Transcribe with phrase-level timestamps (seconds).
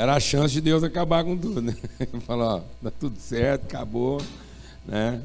[0.00, 1.76] era a chance de Deus acabar com tudo, né?
[2.26, 4.18] Falar, ó, tá tudo certo, acabou,
[4.86, 5.20] né?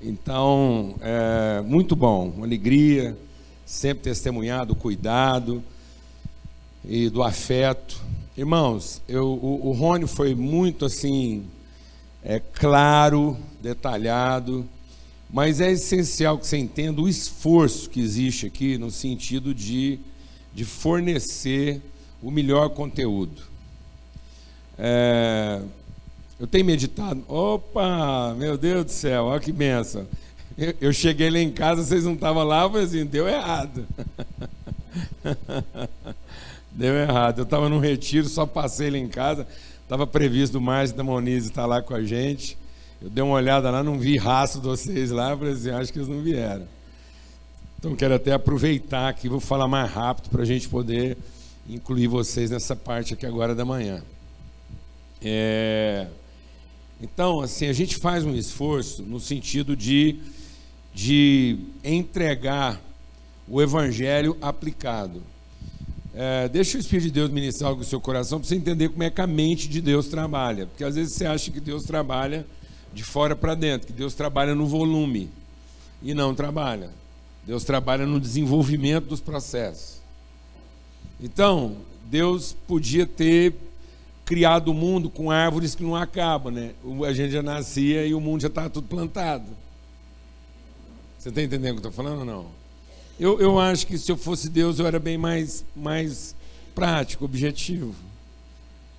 [0.00, 3.18] Então, é muito bom, uma alegria,
[3.66, 5.60] sempre testemunhado, cuidado
[6.84, 8.00] e do afeto.
[8.36, 11.44] Irmãos, eu, o, o Rony foi muito assim,
[12.22, 14.64] é claro, detalhado,
[15.28, 19.98] mas é essencial que você entenda o esforço que existe aqui no sentido de,
[20.54, 21.82] de fornecer
[22.22, 23.50] o melhor conteúdo.
[24.84, 25.60] É,
[26.40, 27.22] eu tenho meditado.
[27.28, 30.08] Opa, meu Deus do céu, olha que benção.
[30.58, 33.86] Eu, eu cheguei lá em casa, vocês não estavam lá, falei assim, deu errado.
[36.72, 37.38] deu errado.
[37.38, 39.46] Eu estava num retiro, só passei lá em casa.
[39.84, 42.58] Estava previsto o Márcio da Moniz estar lá com a gente.
[43.00, 45.98] Eu dei uma olhada lá, não vi rastro de vocês lá, falei assim, acho que
[46.00, 46.66] eles não vieram.
[47.78, 51.16] Então quero até aproveitar aqui, vou falar mais rápido para a gente poder
[51.68, 54.02] incluir vocês nessa parte aqui agora da manhã.
[55.24, 56.06] É...
[57.00, 60.20] Então, assim, a gente faz um esforço no sentido de,
[60.94, 62.80] de entregar
[63.48, 65.22] o evangelho aplicado.
[66.14, 69.02] É, deixa o Espírito de Deus ministrar algo no seu coração para você entender como
[69.02, 70.66] é que a mente de Deus trabalha.
[70.66, 72.46] Porque às vezes você acha que Deus trabalha
[72.92, 75.30] de fora para dentro, que Deus trabalha no volume.
[76.02, 76.90] E não trabalha.
[77.46, 80.00] Deus trabalha no desenvolvimento dos processos.
[81.20, 83.54] Então, Deus podia ter
[84.24, 86.72] criado o mundo com árvores que não acabam, né?
[87.06, 89.46] A gente já nascia e o mundo já estava tudo plantado.
[91.18, 92.46] Você está entendendo o que eu estou falando ou não?
[93.18, 96.34] Eu, eu acho que se eu fosse Deus, eu era bem mais, mais
[96.74, 97.94] prático, objetivo.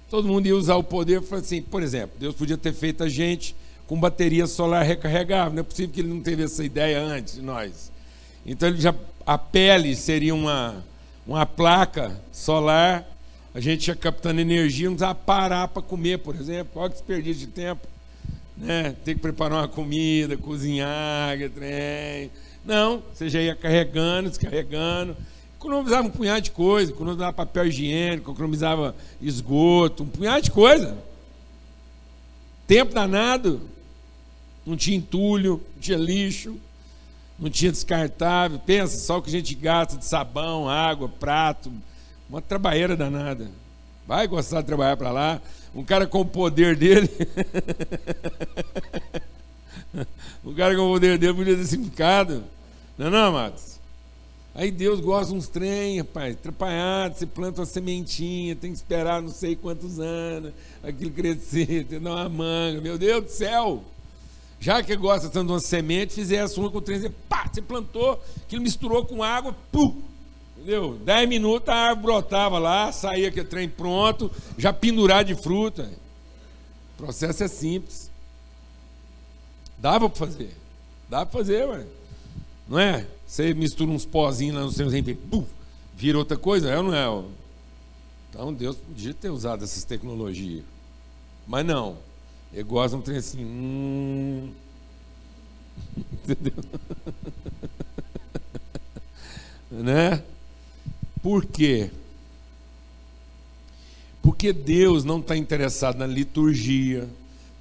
[0.10, 3.10] Todo mundo ia usar o poder para assim, por exemplo, Deus podia ter feito a
[3.10, 3.56] gente
[3.88, 5.54] com bateria solar recarregável.
[5.54, 7.92] Não é possível que ele não teve essa ideia antes de nós.
[8.46, 8.94] Então ele já
[9.26, 10.84] a pele seria uma,
[11.26, 13.06] uma placa solar
[13.54, 16.82] a gente ia captando energia, não precisava parar para comer, por exemplo.
[16.82, 17.88] Olha que desperdício de tempo.
[18.58, 18.96] Né?
[19.04, 22.32] Ter que preparar uma comida, cozinhar, trem.
[22.66, 25.16] Não, você já ia carregando, descarregando.
[25.56, 30.98] Economizava um punhado de coisa, economizava papel higiênico, economizava esgoto, um punhado de coisa.
[32.66, 33.62] Tempo danado.
[34.66, 36.56] Não tinha entulho, não tinha lixo,
[37.38, 38.58] não tinha descartável.
[38.60, 41.72] Pensa só o que a gente gasta de sabão, água, prato,
[42.34, 43.48] uma trabalheira danada.
[44.08, 45.40] Vai gostar de trabalhar para lá.
[45.74, 47.08] Um cara com o poder dele.
[50.44, 52.44] um cara com o poder dele podia ter simplificado.
[52.98, 53.74] Não é não, amados?
[54.56, 59.30] Aí Deus gosta uns trem, rapaz, atrapalhado, você planta uma sementinha, tem que esperar não
[59.30, 63.84] sei quantos anos, aquilo crescer, tem que dar uma manga, meu Deus do céu!
[64.60, 68.24] Já que gosta tanto de uma semente, fizesse uma com o trem, pá, você plantou,
[68.44, 70.04] aquilo misturou com água, pum,
[70.64, 70.98] Entendeu?
[71.04, 75.92] Dez minutos a árvore brotava lá, saía aquele trem pronto, já pendurado de fruta.
[76.94, 78.10] O processo é simples.
[79.78, 80.56] Dava para fazer.
[81.10, 81.86] Dá para fazer, ué.
[82.66, 83.06] Não é?
[83.28, 85.50] Você mistura uns pozinhos lá no seu e puf,
[85.98, 87.26] vira outra coisa, é ou não é?
[88.30, 90.64] Então Deus podia ter usado essas tecnologias.
[91.46, 91.98] Mas não.
[92.54, 93.44] Ele gosta de um trem assim.
[93.44, 94.54] Hum...
[96.24, 96.64] Entendeu?
[99.84, 100.24] né?
[101.24, 101.90] Por quê?
[104.22, 107.10] Porque Deus não está interessado na liturgia,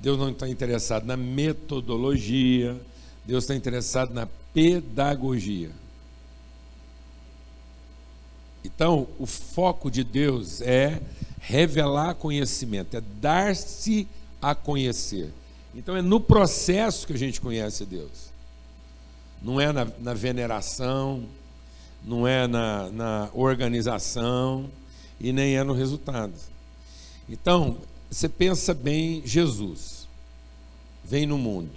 [0.00, 2.78] Deus não está interessado na metodologia,
[3.24, 5.70] Deus está interessado na pedagogia.
[8.64, 11.00] Então, o foco de Deus é
[11.40, 14.08] revelar conhecimento, é dar-se
[14.40, 15.32] a conhecer.
[15.74, 18.32] Então, é no processo que a gente conhece Deus,
[19.40, 21.24] não é na, na veneração,
[22.04, 24.68] não é na, na organização
[25.20, 26.32] e nem é no resultado.
[27.28, 27.78] Então,
[28.10, 30.06] você pensa bem, Jesus
[31.04, 31.70] vem no mundo,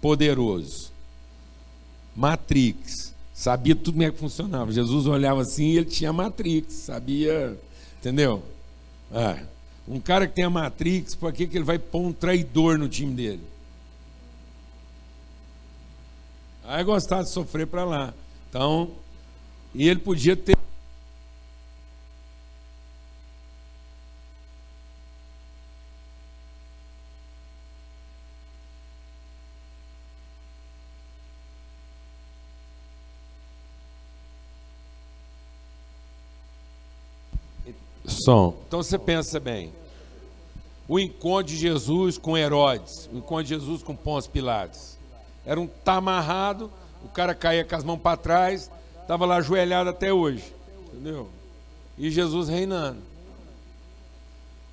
[0.00, 0.92] poderoso,
[2.14, 4.72] Matrix, sabia tudo como é que funcionava.
[4.72, 7.56] Jesus olhava assim e ele tinha Matrix, sabia,
[8.00, 8.42] entendeu?
[9.12, 9.44] É.
[9.86, 12.88] Um cara que tem a Matrix, por que, que ele vai pôr um traidor no
[12.88, 13.42] time dele?
[16.64, 18.12] Aí gostar de sofrer para lá.
[18.50, 18.90] Então,
[19.78, 20.58] e ele podia ter.
[38.04, 38.56] Som.
[38.66, 39.72] Então você pensa bem.
[40.88, 44.98] O encontro de Jesus com Herodes, o encontro de Jesus com Pôncio Pilatos.
[45.46, 46.68] Era um tá amarrado,
[47.04, 48.70] o cara caía com as mãos para trás,
[49.08, 50.44] Estava lá ajoelhado até hoje.
[50.92, 51.30] Entendeu?
[51.96, 53.00] E Jesus reinando.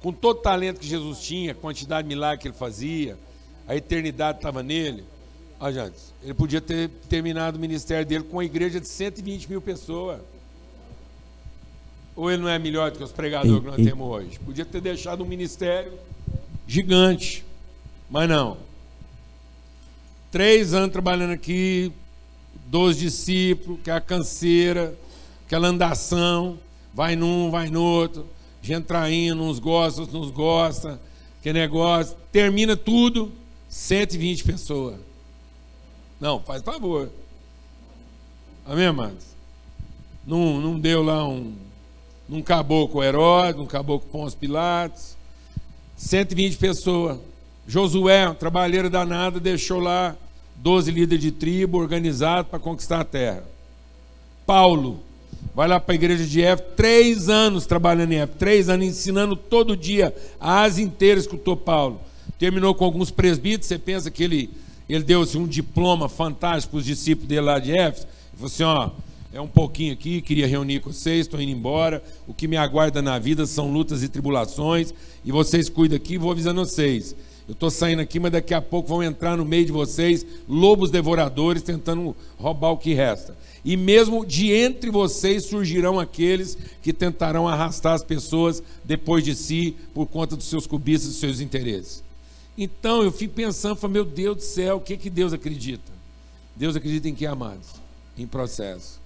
[0.01, 3.17] com todo o talento que Jesus tinha, a quantidade de milagres que ele fazia,
[3.65, 5.05] a eternidade estava nele.
[5.57, 9.61] Ah, gente, ele podia ter terminado o ministério dele com uma igreja de 120 mil
[9.61, 10.19] pessoas.
[12.13, 14.37] Ou ele não é melhor do que os pregadores que nós temos hoje?
[14.39, 15.93] Podia ter deixado um ministério
[16.67, 17.45] gigante.
[18.09, 18.57] Mas não.
[20.29, 21.93] Três anos trabalhando aqui,
[22.68, 24.98] dois discípulos, que é a canseira,
[25.46, 26.57] aquela andação,
[26.94, 28.25] vai num, vai no outro,
[28.62, 31.00] gente traindo, uns gosta, outros não gosta,
[31.42, 33.31] que negócio, termina tudo,
[33.69, 34.96] 120 pessoas.
[36.19, 37.10] Não, faz favor.
[38.66, 39.25] Amém, amados?
[40.25, 41.54] Não, não deu lá um.
[42.28, 45.16] Não acabou com Herodes, não acabou com Pôncio Pilatos.
[45.96, 47.19] 120 pessoas.
[47.68, 50.16] Josué, um trabalheiro danado, deixou lá
[50.57, 53.44] 12 líderes de tribo organizados para conquistar a terra.
[54.46, 55.00] Paulo,
[55.54, 59.36] vai lá para a igreja de Éfeso, três anos trabalhando em Éfeso, três anos ensinando
[59.36, 62.00] todo dia, a asa inteira escutou Paulo.
[62.38, 64.50] Terminou com alguns presbíteros, você pensa que ele,
[64.90, 68.48] ele deu assim, um diploma fantástico para os discípulos dele lá de Éfeso, ele falou
[68.48, 68.90] assim, ó,
[69.36, 73.02] é um pouquinho aqui, queria reunir com vocês, estou indo embora, o que me aguarda
[73.02, 74.94] na vida são lutas e tribulações,
[75.25, 77.13] e vocês cuidam aqui, vou avisando vocês,
[77.47, 80.89] eu estou saindo aqui, mas daqui a pouco vão entrar no meio de vocês lobos
[80.89, 83.38] devoradores tentando roubar o que resta.
[83.63, 89.75] E mesmo de entre vocês surgirão aqueles que tentarão arrastar as pessoas depois de si
[89.94, 92.03] por conta dos seus cubistas, dos seus interesses.
[92.57, 95.92] Então eu fico pensando, falo, meu Deus do céu, o que, que Deus acredita?
[96.56, 97.69] Deus acredita em que, amados?
[98.18, 99.00] Em processo.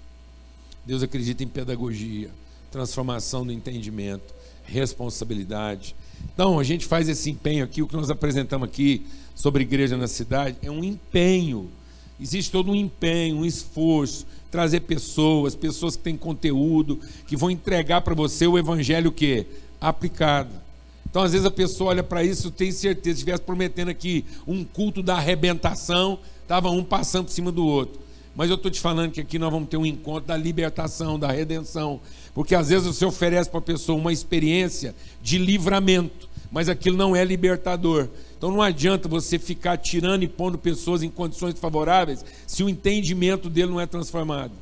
[0.85, 2.29] Deus acredita em pedagogia,
[2.71, 4.33] transformação do entendimento,
[4.63, 5.95] responsabilidade.
[6.33, 9.05] Então, a gente faz esse empenho aqui, o que nós apresentamos aqui
[9.35, 11.69] sobre igreja na cidade, é um empenho.
[12.19, 18.01] Existe todo um empenho, um esforço, trazer pessoas, pessoas que têm conteúdo, que vão entregar
[18.01, 19.45] para você o evangelho que
[19.79, 20.49] aplicado.
[21.09, 24.63] Então, às vezes a pessoa olha para isso, tem certeza, se estivesse prometendo aqui um
[24.63, 27.99] culto da arrebentação, estava um passando por cima do outro.
[28.35, 31.31] Mas eu estou te falando que aqui nós vamos ter um encontro da libertação, da
[31.31, 31.99] redenção.
[32.39, 37.13] Porque às vezes você oferece para a pessoa uma experiência de livramento, mas aquilo não
[37.13, 38.07] é libertador.
[38.37, 43.49] Então não adianta você ficar tirando e pondo pessoas em condições favoráveis se o entendimento
[43.49, 44.53] dele não é transformado.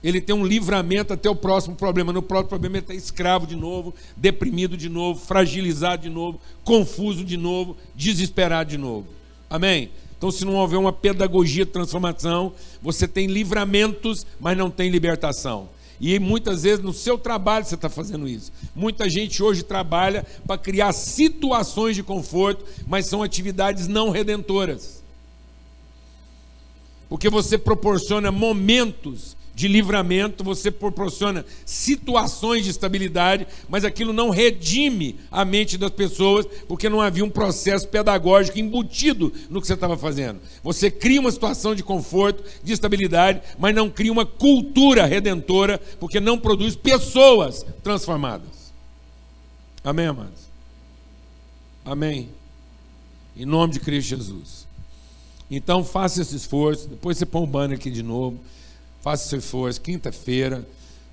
[0.00, 2.12] Ele tem um livramento até o próximo problema.
[2.12, 7.24] No próximo problema ele está escravo de novo, deprimido de novo, fragilizado de novo, confuso
[7.24, 9.08] de novo, desesperado de novo.
[9.50, 9.90] Amém?
[10.16, 15.68] Então, se não houver uma pedagogia de transformação, você tem livramentos, mas não tem libertação.
[16.00, 18.52] E muitas vezes no seu trabalho você está fazendo isso.
[18.74, 25.02] Muita gente hoje trabalha para criar situações de conforto, mas são atividades não redentoras.
[27.08, 35.18] Porque você proporciona momentos de livramento, você proporciona situações de estabilidade, mas aquilo não redime
[35.30, 39.96] a mente das pessoas, porque não havia um processo pedagógico embutido no que você estava
[39.96, 40.40] fazendo.
[40.62, 46.20] Você cria uma situação de conforto, de estabilidade, mas não cria uma cultura redentora, porque
[46.20, 48.74] não produz pessoas transformadas.
[49.82, 50.50] Amém, amados?
[51.82, 52.28] Amém.
[53.34, 54.66] Em nome de Cristo Jesus.
[55.50, 58.38] Então faça esse esforço, depois você põe o banner aqui de novo
[59.06, 60.66] faça seu esforço, quinta-feira,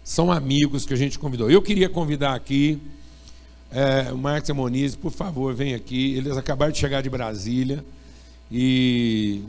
[0.04, 1.52] são amigos que a gente convidou.
[1.52, 2.82] Eu queria convidar aqui
[3.70, 6.16] é, o Marcos e Moniz, por favor, vem aqui.
[6.18, 7.86] Eles acabaram de chegar de Brasília
[8.52, 9.44] e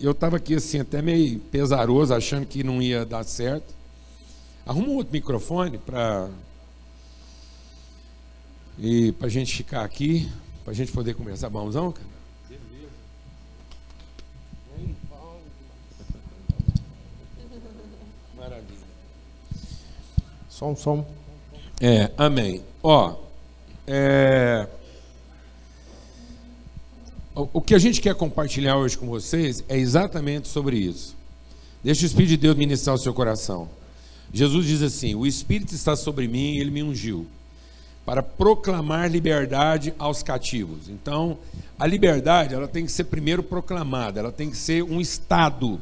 [0.00, 3.74] eu estava aqui assim, até meio pesaroso, achando que não ia dar certo.
[4.64, 6.30] Arruma um outro microfone para
[8.78, 10.30] e a gente ficar aqui,
[10.62, 11.50] para a gente poder conversar.
[11.50, 12.17] Bonzão, cara?
[20.58, 21.06] Som, som.
[21.80, 22.64] É, amém.
[22.82, 23.14] Ó,
[23.86, 24.66] é,
[27.32, 31.14] o que a gente quer compartilhar hoje com vocês é exatamente sobre isso.
[31.84, 33.68] Deixa o Espírito de Deus ministrar o seu coração.
[34.32, 37.24] Jesus diz assim: O Espírito está sobre mim, ele me ungiu
[38.04, 40.88] para proclamar liberdade aos cativos.
[40.88, 41.38] Então,
[41.78, 45.80] a liberdade, ela tem que ser primeiro proclamada, ela tem que ser um estado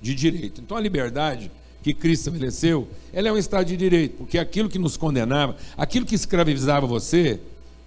[0.00, 0.60] de direito.
[0.60, 1.50] Então, a liberdade
[1.84, 6.06] que Cristo estabeleceu, ela é um Estado de direito, porque aquilo que nos condenava, aquilo
[6.06, 7.38] que escravizava você,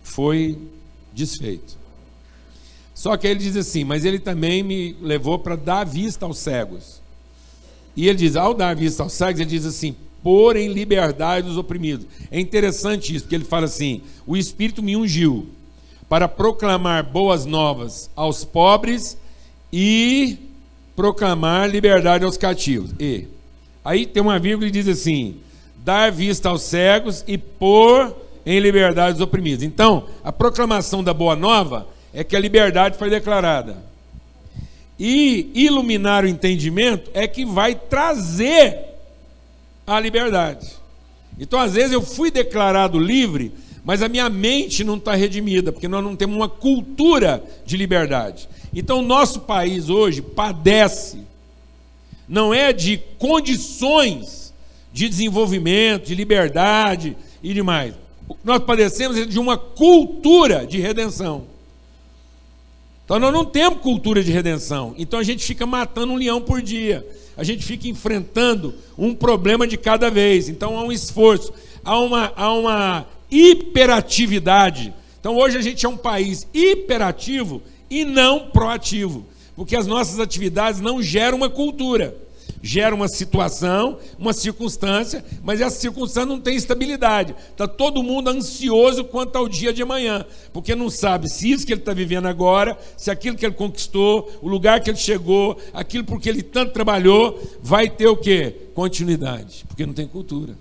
[0.03, 0.55] foi
[1.11, 1.75] desfeito.
[2.93, 7.01] Só que ele diz assim, mas ele também me levou para dar vista aos cegos.
[7.95, 11.57] E ele diz, ao dar vista aos cegos, ele diz assim, pôr em liberdade os
[11.57, 12.05] oprimidos.
[12.29, 15.47] É interessante isso, porque ele fala assim: o Espírito me ungiu
[16.07, 19.17] para proclamar boas novas aos pobres
[19.73, 20.37] e
[20.95, 22.91] proclamar liberdade aos cativos.
[22.99, 23.27] E
[23.88, 25.38] Aí tem uma vírgula e diz assim:
[25.77, 28.13] dar vista aos cegos e pôr
[28.46, 29.63] em liberdade dos oprimidos.
[29.63, 33.77] Então, a proclamação da boa nova é que a liberdade foi declarada.
[35.00, 38.77] E iluminar o entendimento é que vai trazer
[39.86, 40.67] a liberdade.
[41.39, 43.53] Então, às vezes, eu fui declarado livre,
[43.86, 48.50] mas a minha mente não está redimida, porque nós não temos uma cultura de liberdade.
[48.74, 51.20] Então, o nosso país hoje padece,
[52.27, 54.53] não é de condições
[54.91, 57.93] de desenvolvimento, de liberdade e demais.
[58.43, 61.46] Nós padecemos de uma cultura de redenção.
[63.05, 64.93] Então nós não temos cultura de redenção.
[64.98, 67.07] Então a gente fica matando um leão por dia.
[67.38, 70.50] A gente fica enfrentando um problema de cada vez.
[70.50, 71.53] Então há um esforço,
[71.86, 74.93] há uma, há uma hiperatividade.
[75.19, 79.25] Então hoje a gente é um país hiperativo e não proativo,
[79.57, 82.15] porque as nossas atividades não geram uma cultura
[82.61, 87.35] gera uma situação, uma circunstância, mas essa circunstância não tem estabilidade.
[87.51, 91.73] Está todo mundo ansioso quanto ao dia de amanhã, porque não sabe se isso que
[91.73, 96.03] ele está vivendo agora, se aquilo que ele conquistou, o lugar que ele chegou, aquilo
[96.03, 98.53] por que ele tanto trabalhou, vai ter o quê?
[98.73, 100.53] Continuidade, porque não tem cultura.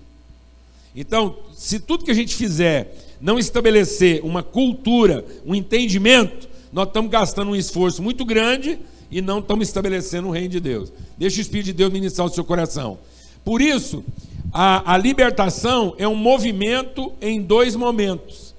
[0.95, 7.09] Então, se tudo que a gente fizer não estabelecer uma cultura, um entendimento, nós estamos
[7.09, 10.91] gastando um esforço muito grande e não estamos estabelecendo o reino de Deus.
[11.17, 12.99] Deixa o Espírito de Deus ministrar o seu coração.
[13.43, 14.03] Por isso,
[14.51, 18.53] a, a libertação é um movimento em dois momentos.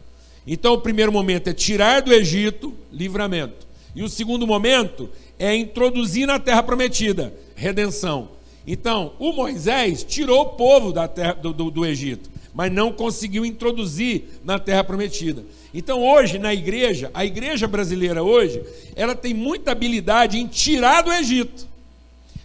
[0.47, 3.67] Então, o primeiro momento é tirar do Egito, livramento.
[3.95, 8.31] E o segundo momento é introduzir na terra prometida, redenção.
[8.67, 13.45] Então, o Moisés tirou o povo da terra, do, do, do Egito, mas não conseguiu
[13.45, 15.45] introduzir na terra prometida.
[15.73, 18.63] Então hoje na igreja, a igreja brasileira hoje,
[18.97, 21.67] ela tem muita habilidade em tirar do Egito.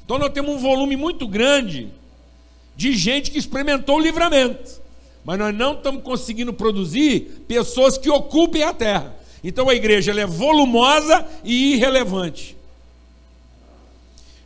[0.03, 1.89] Então nós temos um volume muito grande
[2.75, 4.81] de gente que experimentou o livramento,
[5.23, 9.15] mas nós não estamos conseguindo produzir pessoas que ocupem a terra.
[9.43, 12.57] Então a igreja é volumosa e irrelevante,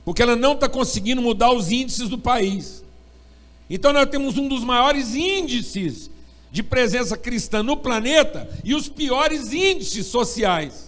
[0.06, 2.84] porque ela não está conseguindo mudar os índices do país.
[3.70, 6.10] Então nós temos um dos maiores índices
[6.52, 10.88] de presença cristã no planeta e os piores índices sociais.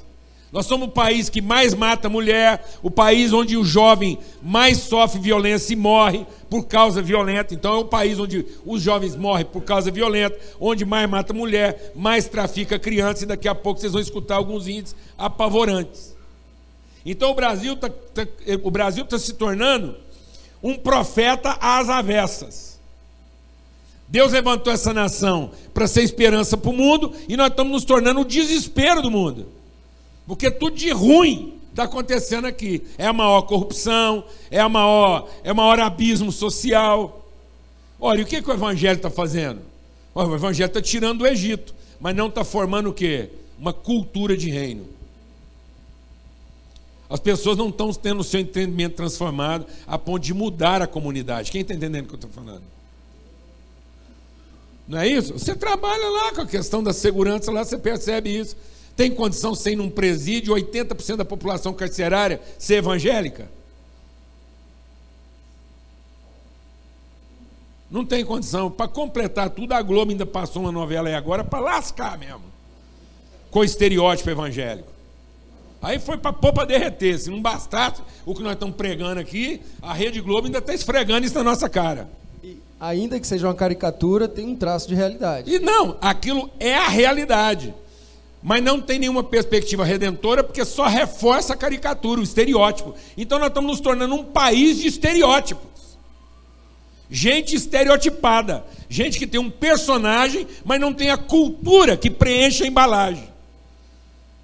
[0.51, 5.19] Nós somos o país que mais mata mulher, o país onde o jovem mais sofre
[5.19, 7.53] violência e morre por causa violenta.
[7.53, 11.91] Então é o país onde os jovens morrem por causa violenta, onde mais mata mulher,
[11.95, 16.15] mais trafica criança, e daqui a pouco vocês vão escutar alguns índices apavorantes.
[17.05, 18.27] Então o Brasil está tá,
[18.63, 19.95] o Brasil tá se tornando
[20.63, 22.68] um profeta às avessas.
[24.09, 28.21] Deus levantou essa nação para ser esperança para o mundo e nós estamos nos tornando
[28.21, 29.47] o desespero do mundo.
[30.25, 32.83] Porque tudo de ruim está acontecendo aqui.
[32.97, 37.23] É a maior corrupção, é a maior, é o maior abismo social.
[37.99, 39.61] Olha, o que, que o Evangelho está fazendo?
[40.15, 43.29] Olha, o Evangelho está tirando o Egito, mas não está formando o quê?
[43.59, 44.87] Uma cultura de reino.
[47.07, 51.51] As pessoas não estão tendo o seu entendimento transformado a ponto de mudar a comunidade.
[51.51, 52.78] Quem está entendendo o que eu estou falando?
[54.89, 55.37] Não é isso?
[55.37, 58.57] Você trabalha lá com a questão da segurança, lá você percebe isso.
[58.95, 63.47] Tem condição, sem num presídio, 80% da população carcerária ser evangélica?
[67.89, 68.71] Não tem condição.
[68.71, 72.41] Para completar tudo, a Globo ainda passou uma novela aí agora para lascar mesmo.
[73.51, 74.91] Com estereótipo evangélico.
[75.83, 77.19] Aí foi para pôr para derreter.
[77.19, 81.27] Se não bastasse o que nós estamos pregando aqui, a Rede Globo ainda está esfregando
[81.27, 82.09] isso na nossa cara
[82.79, 85.53] ainda que seja uma caricatura, tem um traço de realidade.
[85.53, 87.73] E não, aquilo é a realidade.
[88.41, 92.95] Mas não tem nenhuma perspectiva redentora porque só reforça a caricatura, o estereótipo.
[93.17, 95.67] Então nós estamos nos tornando um país de estereótipos.
[97.11, 102.67] Gente estereotipada, gente que tem um personagem, mas não tem a cultura que preenche a
[102.67, 103.27] embalagem.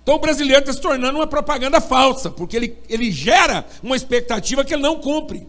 [0.03, 4.65] Então o brasileiro está se tornando uma propaganda falsa, porque ele, ele gera uma expectativa
[4.65, 5.47] que ele não cumpre.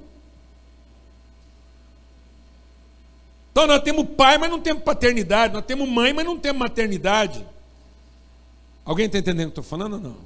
[3.57, 5.55] Então nós temos pai, mas não temos paternidade.
[5.55, 7.43] Nós temos mãe, mas não temos maternidade.
[8.85, 10.17] Alguém está entendendo o que estou falando ou não?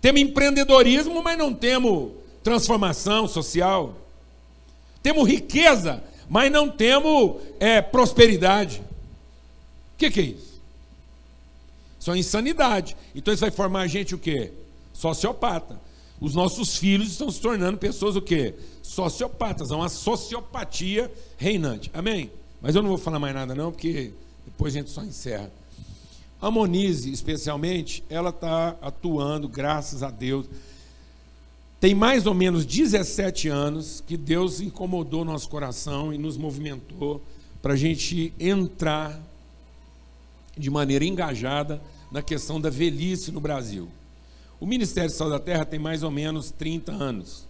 [0.00, 3.94] Temos empreendedorismo, mas não temos transformação social.
[5.02, 8.80] Temos riqueza, mas não temos é, prosperidade.
[9.94, 10.62] O que, que é isso?
[12.00, 12.96] Isso é insanidade.
[13.14, 14.50] Então isso vai formar a gente o quê?
[14.94, 15.78] Sociopata.
[16.18, 18.54] Os nossos filhos estão se tornando pessoas o quê?
[18.90, 21.88] Sociopatas, há uma sociopatia reinante.
[21.94, 22.28] Amém?
[22.60, 24.12] Mas eu não vou falar mais nada não, porque
[24.44, 25.48] depois a gente só encerra.
[26.42, 30.46] A Monize, especialmente, ela está atuando, graças a Deus.
[31.78, 37.22] Tem mais ou menos 17 anos que Deus incomodou nosso coração e nos movimentou
[37.62, 39.20] para a gente entrar
[40.58, 41.80] de maneira engajada
[42.10, 43.88] na questão da velhice no Brasil.
[44.58, 47.49] O Ministério Sal da Terra tem mais ou menos 30 anos.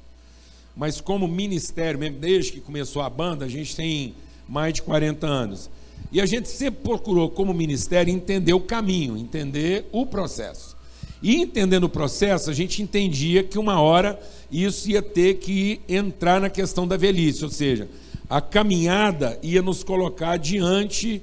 [0.77, 4.15] Mas como ministério, mesmo desde que começou a banda, a gente tem
[4.49, 5.71] mais de 40 anos.
[6.13, 10.77] E a gente sempre procurou, como ministério, entender o caminho, entender o processo.
[11.23, 14.19] E entendendo o processo, a gente entendia que uma hora
[14.51, 17.89] isso ia ter que entrar na questão da velhice, ou seja,
[18.29, 21.23] a caminhada ia nos colocar diante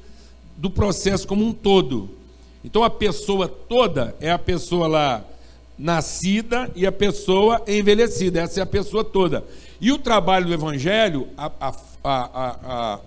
[0.55, 2.09] do processo como um todo.
[2.63, 5.25] Então a pessoa toda é a pessoa lá
[5.77, 9.43] nascida e a pessoa envelhecida, essa é a pessoa toda.
[9.79, 12.99] E o trabalho do Evangelho, a, a, a,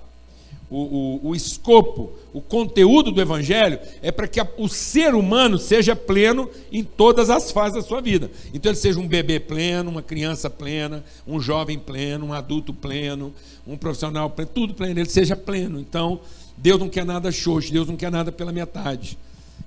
[0.70, 5.96] o, o, o, escopo, o conteúdo do Evangelho é para que o ser humano seja
[5.96, 8.30] pleno em todas as fases da sua vida.
[8.54, 13.34] Então ele seja um bebê pleno, uma criança plena, um jovem pleno, um adulto pleno,
[13.66, 15.80] um profissional pleno, tudo pleno, ele seja pleno.
[15.80, 16.20] Então
[16.56, 19.18] Deus não quer nada xoxo, Deus não quer nada pela metade.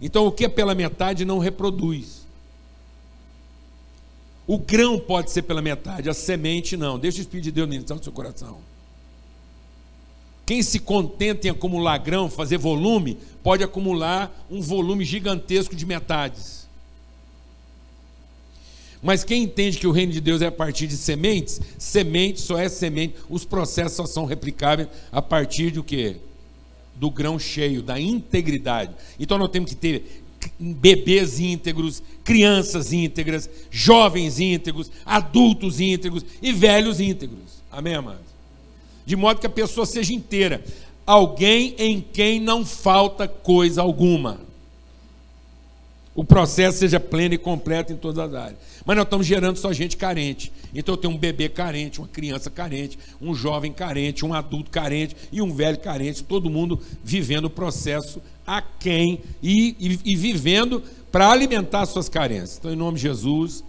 [0.01, 2.22] Então o que é pela metade não reproduz.
[4.45, 6.99] O grão pode ser pela metade, a semente não.
[6.99, 8.59] Deixa o Espírito de Deus ministrar no seu coração.
[10.45, 16.67] Quem se contenta em acumular grão, fazer volume, pode acumular um volume gigantesco de metades.
[19.01, 22.57] Mas quem entende que o reino de Deus é a partir de sementes, semente só
[22.57, 26.17] é semente, os processos só são replicáveis a partir do que?
[26.95, 28.93] Do grão cheio, da integridade.
[29.19, 30.22] Então nós temos que ter
[30.59, 37.61] bebês íntegros, crianças íntegras, jovens íntegros, adultos íntegros e velhos íntegros.
[37.71, 38.21] Amém, amados?
[39.05, 40.63] De modo que a pessoa seja inteira.
[41.05, 44.39] Alguém em quem não falta coisa alguma.
[46.15, 48.59] O processo seja pleno e completo em todas as áreas.
[48.85, 50.51] Mas nós estamos gerando só gente carente.
[50.73, 55.15] Então eu tenho um bebê carente, uma criança carente, um jovem carente, um adulto carente
[55.31, 60.83] e um velho carente, todo mundo vivendo o processo a quem e, e, e vivendo
[61.11, 62.57] para alimentar suas carências.
[62.57, 63.63] Então, em nome de Jesus,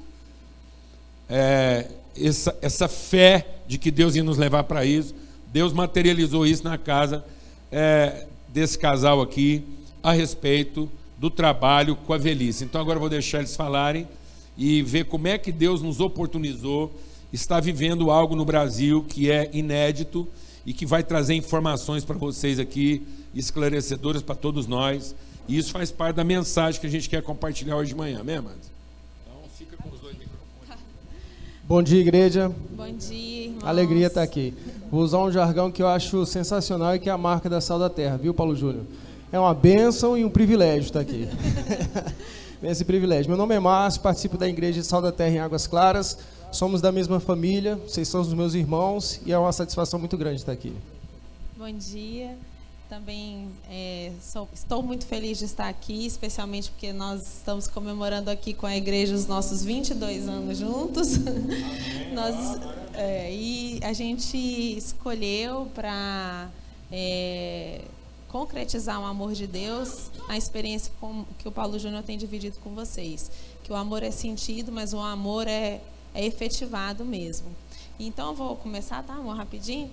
[1.29, 5.15] é, essa, essa fé de que Deus ia nos levar para isso,
[5.53, 7.25] Deus materializou isso na casa
[7.71, 9.63] é, desse casal aqui,
[10.03, 12.65] a respeito do trabalho com a velhice.
[12.65, 14.09] Então, agora eu vou deixar eles falarem
[14.57, 16.93] e ver como é que Deus nos oportunizou,
[17.33, 20.29] está vivendo algo no Brasil que é inédito
[20.65, 23.03] e que vai trazer informações para vocês aqui
[23.35, 25.15] esclarecedoras para todos nós.
[25.49, 28.37] E isso faz parte da mensagem que a gente quer compartilhar hoje de manhã, amém,
[28.37, 28.71] amados?
[29.27, 30.85] Então fica com os dois microfones.
[31.65, 32.53] Bom dia, igreja.
[32.71, 33.65] Bom dia, irmãos.
[33.65, 34.55] Alegria estar aqui.
[34.91, 37.79] Vou usar um jargão que eu acho sensacional e que é a marca da Sal
[37.79, 38.85] da Terra, viu, Paulo Júnior?
[39.33, 41.29] É uma bênção e um privilégio estar aqui.
[42.67, 43.29] Esse privilégio.
[43.29, 46.17] Meu nome é Márcio, participo da Igreja de Sal da Terra em Águas Claras.
[46.51, 50.37] Somos da mesma família, vocês são os meus irmãos e é uma satisfação muito grande
[50.37, 50.75] estar aqui.
[51.59, 52.35] Bom dia.
[52.89, 58.55] Também é, sou, estou muito feliz de estar aqui, especialmente porque nós estamos comemorando aqui
[58.55, 61.19] com a igreja os nossos 22 anos juntos.
[62.15, 62.61] nós,
[62.95, 66.49] é, e a gente escolheu para
[66.91, 67.83] é,
[68.35, 72.71] concretizar o amor de Deus, a experiência com, que o Paulo Júnior tem dividido com
[72.71, 73.31] vocês.
[73.63, 75.81] Que o amor é sentido, mas o amor é,
[76.13, 77.47] é efetivado mesmo.
[77.97, 79.89] Então, eu vou começar, tá, amor, rapidinho?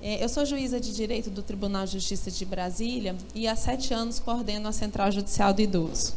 [0.00, 3.92] É, eu sou juíza de direito do Tribunal de Justiça de Brasília e há sete
[3.92, 6.14] anos coordeno a Central Judicial do Idoso.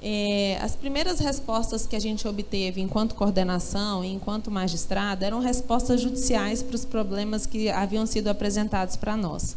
[0.00, 6.00] É, as primeiras respostas que a gente obteve enquanto coordenação e enquanto magistrada eram respostas
[6.00, 9.56] judiciais para os problemas que haviam sido apresentados para nós.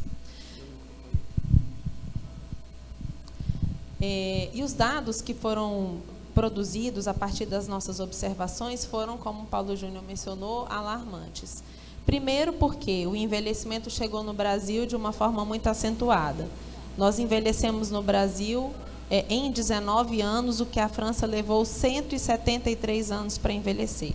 [4.05, 5.99] É, e os dados que foram
[6.35, 11.63] produzidos a partir das nossas observações foram, como o Paulo Júnior mencionou, alarmantes.
[12.05, 16.49] Primeiro, porque o envelhecimento chegou no Brasil de uma forma muito acentuada.
[16.97, 18.73] Nós envelhecemos no Brasil
[19.09, 24.11] é, em 19 anos o que a França levou 173 anos para envelhecer.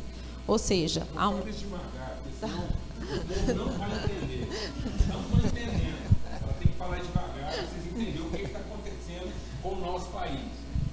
[0.46, 1.38] Ou seja, há um.
[3.56, 4.37] Não vai entender.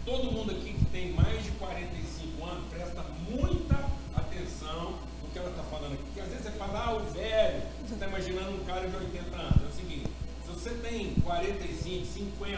[0.06, 3.76] Todo mundo aqui que tem mais de 45 anos presta muita
[4.16, 6.04] atenção no que ela está falando aqui.
[6.06, 9.36] Porque às vezes você fala, ah, o velho, você está imaginando um cara de 80
[9.36, 9.62] anos.
[9.64, 10.06] É o seguinte,
[10.46, 12.56] se você tem 45, 50,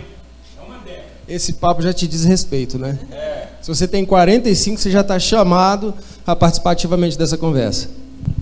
[0.58, 1.08] é uma década.
[1.26, 3.00] Esse papo já te diz respeito, né?
[3.14, 3.48] É.
[3.62, 5.94] Se você tem 45, você já está chamado
[6.26, 7.90] a participar ativamente dessa conversa.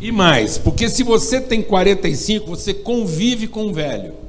[0.01, 4.24] E mais, porque se você tem 45, você convive com o velho.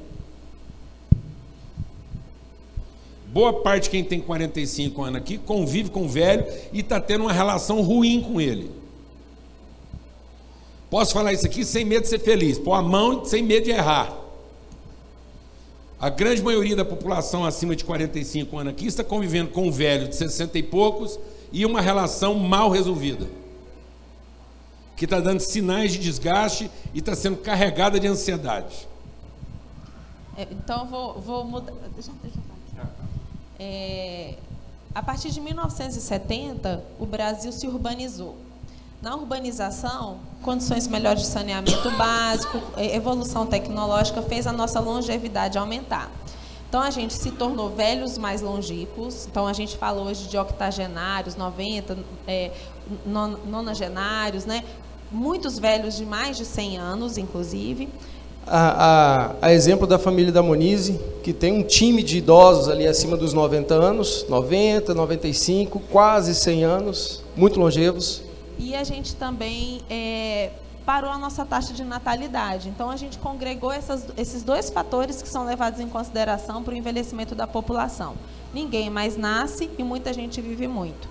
[3.36, 7.34] Boa parte quem tem 45 anos aqui convive com o velho e está tendo uma
[7.34, 8.70] relação ruim com ele.
[10.88, 12.58] Posso falar isso aqui sem medo de ser feliz.
[12.58, 14.10] Pôr a mão sem medo de errar.
[16.00, 20.08] A grande maioria da população acima de 45 anos aqui está convivendo com um velho
[20.08, 21.20] de 60 e poucos
[21.52, 23.28] e uma relação mal resolvida.
[24.96, 28.88] Que está dando sinais de desgaste e está sendo carregada de ansiedade.
[30.38, 31.74] É, então, vou, vou mudar.
[31.94, 32.45] Deixa, deixa.
[33.58, 34.34] É,
[34.94, 38.36] a partir de 1970, o Brasil se urbanizou.
[39.02, 46.10] Na urbanização, condições melhores de saneamento básico, evolução tecnológica fez a nossa longevidade aumentar.
[46.68, 49.26] Então a gente se tornou velhos mais longínquos.
[49.26, 52.52] Então a gente fala hoje de octogenários, 90, é,
[53.04, 54.64] nonagenários, né?
[55.10, 57.88] Muitos velhos de mais de 100 anos, inclusive.
[58.46, 62.86] A, a, a, exemplo da família da Monize, que tem um time de idosos ali
[62.86, 68.22] acima dos 90 anos, 90, 95, quase 100 anos, muito longevos.
[68.58, 70.50] E a gente também é,
[70.86, 72.68] parou a nossa taxa de natalidade.
[72.68, 76.76] Então, a gente congregou essas, esses dois fatores que são levados em consideração para o
[76.76, 78.14] envelhecimento da população.
[78.54, 81.08] Ninguém mais nasce e muita gente vive muito.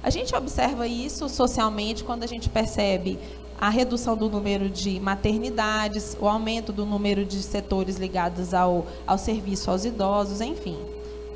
[0.00, 3.18] A gente observa isso socialmente quando a gente percebe
[3.60, 9.18] a redução do número de maternidades, o aumento do número de setores ligados ao, ao
[9.18, 10.78] serviço aos idosos, enfim.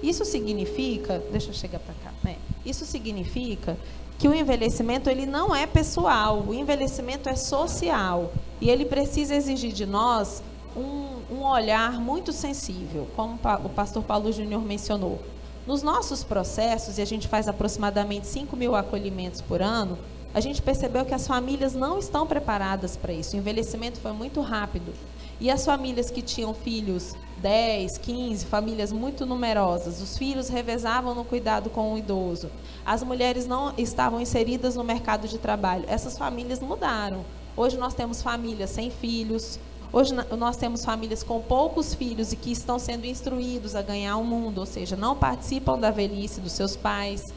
[0.03, 2.37] Isso significa, deixa eu chegar para cá, né?
[2.65, 3.77] Isso significa
[4.19, 9.73] que o envelhecimento ele não é pessoal, o envelhecimento é social e ele precisa exigir
[9.73, 10.43] de nós
[10.77, 15.21] um, um olhar muito sensível, como o pastor Paulo Júnior mencionou.
[15.67, 19.99] Nos nossos processos, e a gente faz aproximadamente 5 mil acolhimentos por ano,
[20.35, 23.37] a gente percebeu que as famílias não estão preparadas para isso.
[23.37, 24.92] O envelhecimento foi muito rápido.
[25.40, 30.01] E as famílias que tinham filhos 10, 15, famílias muito numerosas.
[30.01, 32.51] Os filhos revezavam no cuidado com o idoso.
[32.87, 35.85] As mulheres não estavam inseridas no mercado de trabalho.
[35.88, 37.25] Essas famílias mudaram.
[37.57, 39.59] Hoje nós temos famílias sem filhos.
[39.92, 44.25] Hoje nós temos famílias com poucos filhos e que estão sendo instruídos a ganhar o
[44.25, 47.31] mundo, ou seja, não participam da velhice dos seus pais.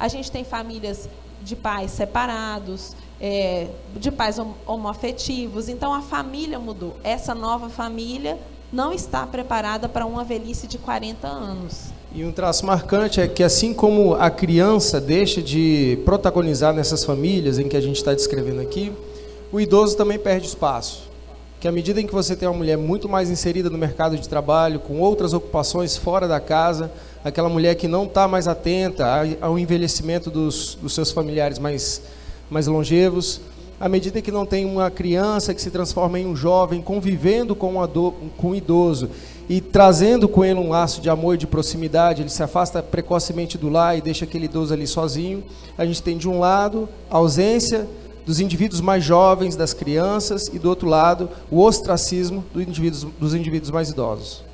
[0.00, 1.08] A gente tem famílias
[1.42, 5.68] de pais separados, é, de pais homoafetivos.
[5.68, 6.96] Então a família mudou.
[7.04, 8.38] Essa nova família
[8.72, 11.92] não está preparada para uma velhice de 40 anos.
[12.14, 17.58] E um traço marcante é que, assim como a criança deixa de protagonizar nessas famílias
[17.58, 18.92] em que a gente está descrevendo aqui,
[19.50, 21.10] o idoso também perde espaço.
[21.60, 24.28] Que à medida em que você tem uma mulher muito mais inserida no mercado de
[24.28, 26.90] trabalho, com outras ocupações fora da casa,
[27.24, 29.06] aquela mulher que não está mais atenta
[29.40, 32.02] ao envelhecimento dos, dos seus familiares mais,
[32.50, 33.40] mais longevos,
[33.80, 37.82] à medida que não tem uma criança que se transforma em um jovem, convivendo com,
[37.82, 39.10] um com um idoso
[39.48, 43.58] e trazendo com ele um laço de amor e de proximidade, ele se afasta precocemente
[43.58, 45.42] do lar e deixa aquele idoso ali sozinho.
[45.76, 47.88] A gente tem de um lado a ausência
[48.24, 53.34] dos indivíduos mais jovens, das crianças, e do outro lado o ostracismo dos indivíduos, dos
[53.34, 54.44] indivíduos mais idosos.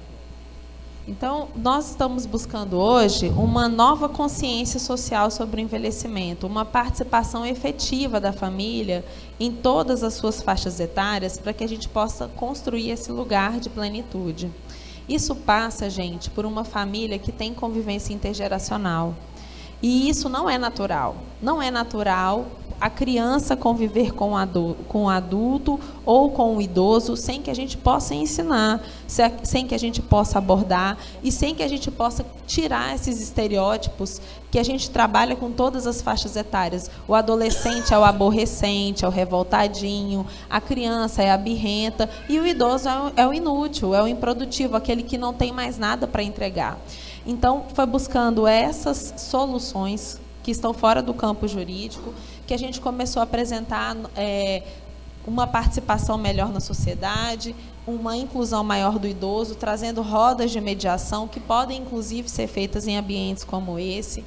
[1.09, 8.21] Então, nós estamos buscando hoje uma nova consciência social sobre o envelhecimento, uma participação efetiva
[8.21, 9.03] da família
[9.41, 13.71] em todas as suas faixas etárias para que a gente possa construir esse lugar de
[13.71, 14.53] plenitude.
[15.09, 19.15] Isso passa, gente, por uma família que tem convivência intergeracional.
[19.81, 21.17] E isso não é natural.
[21.41, 22.45] Não é natural
[22.81, 28.15] a criança conviver com o adulto, ou com o idoso sem que a gente possa
[28.15, 28.81] ensinar,
[29.43, 34.21] sem que a gente possa abordar e sem que a gente possa tirar esses estereótipos
[34.51, 36.91] que a gente trabalha com todas as faixas etárias.
[37.07, 42.47] O adolescente é o aborrecente, é o revoltadinho, a criança é a birrenta e o
[42.47, 46.07] idoso é o, é o inútil, é o improdutivo, aquele que não tem mais nada
[46.07, 46.79] para entregar.
[47.27, 52.15] Então, foi buscando essas soluções que estão fora do campo jurídico
[52.49, 54.63] que a gente começou a apresentar é,
[55.27, 57.55] uma participação melhor na sociedade,
[57.87, 62.97] uma inclusão maior do idoso, trazendo rodas de mediação que podem, inclusive, ser feitas em
[62.97, 64.25] ambientes como esse,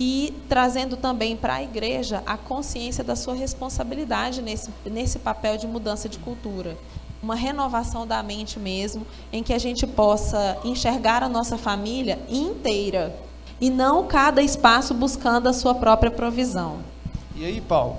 [0.00, 5.68] e trazendo também para a igreja a consciência da sua responsabilidade nesse, nesse papel de
[5.68, 6.76] mudança de cultura.
[7.22, 13.16] Uma renovação da mente mesmo, em que a gente possa enxergar a nossa família inteira
[13.60, 16.93] e não cada espaço buscando a sua própria provisão.
[17.36, 17.96] E aí, Paulo,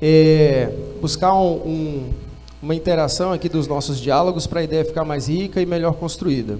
[0.00, 0.70] é,
[1.00, 2.10] buscar um, um,
[2.62, 6.58] uma interação aqui dos nossos diálogos para a ideia ficar mais rica e melhor construída.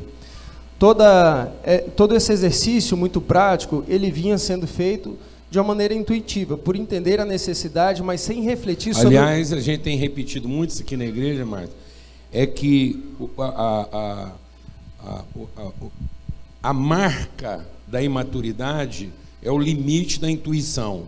[0.78, 5.18] Toda, é, todo esse exercício muito prático, ele vinha sendo feito
[5.50, 9.18] de uma maneira intuitiva, por entender a necessidade, mas sem refletir sobre...
[9.18, 11.72] Aliás, a gente tem repetido muito isso aqui na igreja, Marta,
[12.32, 13.04] é que
[13.38, 14.32] a, a,
[15.06, 15.24] a,
[16.62, 21.02] a marca da imaturidade é o limite da intuição.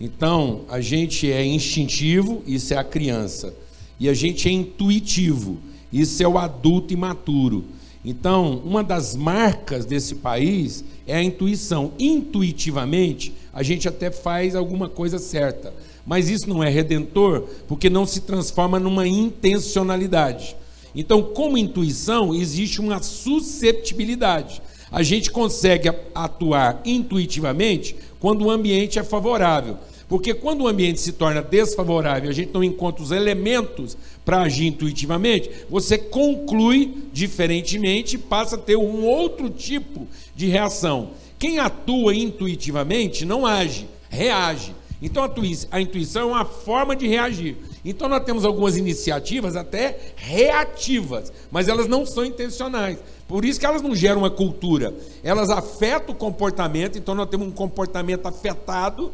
[0.00, 3.54] Então, a gente é instintivo, isso é a criança.
[3.98, 5.58] E a gente é intuitivo,
[5.92, 7.64] isso é o adulto imaturo.
[8.04, 11.92] Então, uma das marcas desse país é a intuição.
[11.98, 15.74] Intuitivamente, a gente até faz alguma coisa certa,
[16.06, 20.56] mas isso não é redentor, porque não se transforma numa intencionalidade.
[20.94, 24.62] Então, como intuição, existe uma susceptibilidade.
[24.90, 29.76] A gente consegue atuar intuitivamente quando o ambiente é favorável.
[30.08, 34.66] Porque quando o ambiente se torna desfavorável, a gente não encontra os elementos para agir
[34.66, 41.10] intuitivamente, você conclui diferentemente e passa a ter um outro tipo de reação.
[41.38, 44.74] Quem atua intuitivamente não age, reage.
[45.00, 45.22] Então
[45.70, 47.56] a intuição é uma forma de reagir.
[47.84, 52.98] Então nós temos algumas iniciativas até reativas, mas elas não são intencionais.
[53.26, 54.94] Por isso que elas não geram uma cultura.
[55.22, 59.12] Elas afetam o comportamento, então nós temos um comportamento afetado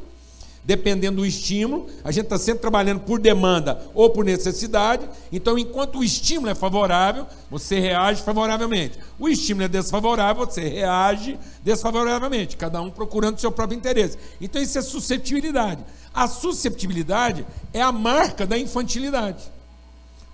[0.65, 1.87] dependendo do estímulo.
[2.03, 5.09] A gente está sempre trabalhando por demanda ou por necessidade.
[5.31, 8.99] Então, enquanto o estímulo é favorável, você reage favoravelmente.
[9.19, 12.57] O estímulo é desfavorável, você reage desfavoravelmente.
[12.57, 14.17] Cada um procurando o seu próprio interesse.
[14.41, 15.85] Então, isso é susceptibilidade.
[16.15, 19.53] A susceptibilidade é a marca da infantilidade.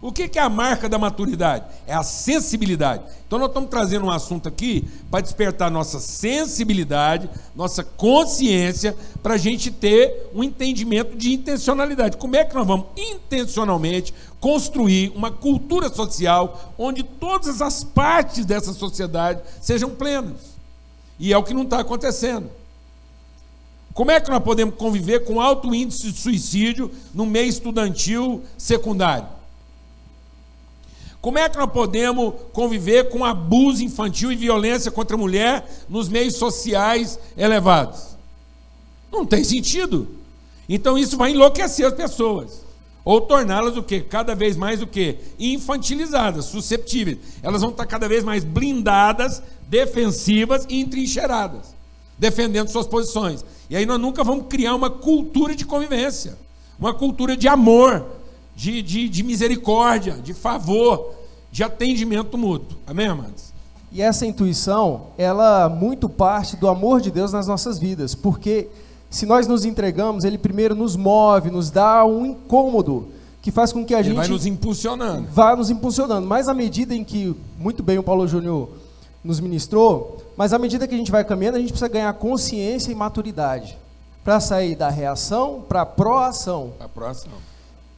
[0.03, 1.67] O que é a marca da maturidade?
[1.87, 3.05] É a sensibilidade.
[3.27, 9.39] Então, nós estamos trazendo um assunto aqui para despertar nossa sensibilidade, nossa consciência, para a
[9.39, 12.17] gente ter um entendimento de intencionalidade.
[12.17, 18.73] Como é que nós vamos intencionalmente construir uma cultura social onde todas as partes dessa
[18.73, 20.59] sociedade sejam plenas?
[21.19, 22.51] E é o que não está acontecendo.
[23.93, 29.29] Como é que nós podemos conviver com alto índice de suicídio no meio estudantil secundário?
[31.21, 36.09] Como é que nós podemos conviver com abuso infantil e violência contra a mulher nos
[36.09, 38.17] meios sociais elevados?
[39.13, 40.09] Não tem sentido.
[40.69, 42.65] Então isso vai enlouquecer as pessoas.
[43.05, 44.01] Ou torná-las o quê?
[44.01, 45.19] Cada vez mais o quê?
[45.39, 47.19] Infantilizadas, susceptíveis.
[47.43, 51.75] Elas vão estar cada vez mais blindadas, defensivas e entrincheiradas,
[52.19, 53.45] defendendo suas posições.
[53.71, 56.37] E aí nós nunca vamos criar uma cultura de convivência,
[56.77, 58.05] uma cultura de amor,
[58.57, 61.15] de, de, de misericórdia, de favor,
[61.53, 62.77] de atendimento mútuo.
[62.85, 63.53] Amém, amados?
[63.93, 68.67] E essa intuição, ela muito parte do amor de Deus nas nossas vidas, porque
[69.09, 73.07] se nós nos entregamos, Ele primeiro nos move, nos dá um incômodo
[73.41, 76.27] que faz com que a Ele gente vai nos impulsionando, vá nos impulsionando.
[76.27, 78.69] Mas à medida em que muito bem o Paulo Júnior
[79.23, 82.91] nos ministrou, mas à medida que a gente vai caminhando, a gente precisa ganhar consciência
[82.91, 83.77] e maturidade
[84.25, 86.73] para sair da reação para a proação.
[86.81, 87.33] A proação.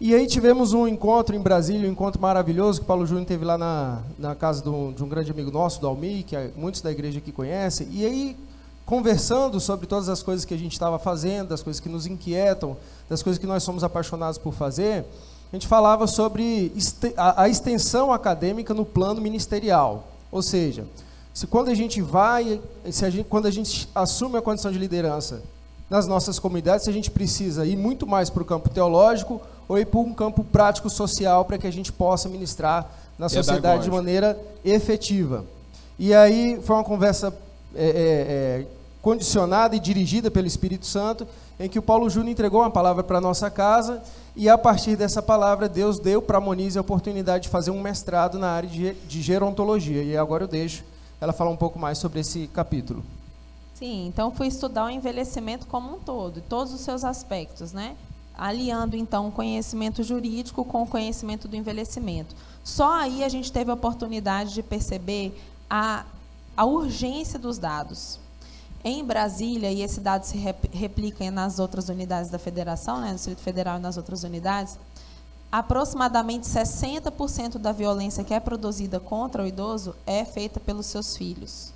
[0.00, 3.44] E aí tivemos um encontro em Brasília, um encontro maravilhoso que o Paulo Júnior teve
[3.44, 6.50] lá na, na casa de um, de um grande amigo nosso, do Almi, que é,
[6.56, 7.86] muitos da igreja aqui conhecem.
[7.92, 8.36] E aí,
[8.84, 12.76] conversando sobre todas as coisas que a gente estava fazendo, das coisas que nos inquietam,
[13.08, 15.04] das coisas que nós somos apaixonados por fazer,
[15.52, 16.72] a gente falava sobre
[17.16, 20.08] a, a extensão acadêmica no plano ministerial.
[20.32, 20.84] Ou seja,
[21.34, 24.78] se quando a gente vai, se a gente, quando a gente assume a condição de
[24.78, 25.42] liderança
[25.88, 29.78] nas nossas comunidades, se a gente precisa ir muito mais para o campo teológico ou
[29.78, 33.90] ir para um campo prático social para que a gente possa ministrar na sociedade de
[33.90, 35.44] maneira efetiva.
[35.98, 37.32] E aí foi uma conversa
[37.74, 38.66] é, é, é,
[39.00, 41.26] condicionada e dirigida pelo Espírito Santo,
[41.58, 44.02] em que o Paulo Júnior entregou uma palavra para a nossa casa,
[44.34, 47.80] e a partir dessa palavra, Deus deu para a Monize a oportunidade de fazer um
[47.80, 50.02] mestrado na área de, de gerontologia.
[50.02, 50.82] E agora eu deixo
[51.22, 53.04] ela falar um pouco mais sobre esse capítulo.
[53.74, 57.96] Sim, então fui estudar o envelhecimento como um todo, todos os seus aspectos, né?
[58.36, 62.34] aliando então o conhecimento jurídico com o conhecimento do envelhecimento.
[62.64, 66.04] Só aí a gente teve a oportunidade de perceber a,
[66.56, 68.18] a urgência dos dados.
[68.84, 70.36] Em Brasília, e esse dado se
[70.72, 74.76] replica nas outras unidades da federação, né, no Distrito Federal e nas outras unidades,
[75.52, 81.70] aproximadamente 60% da violência que é produzida contra o idoso é feita pelos seus filhos.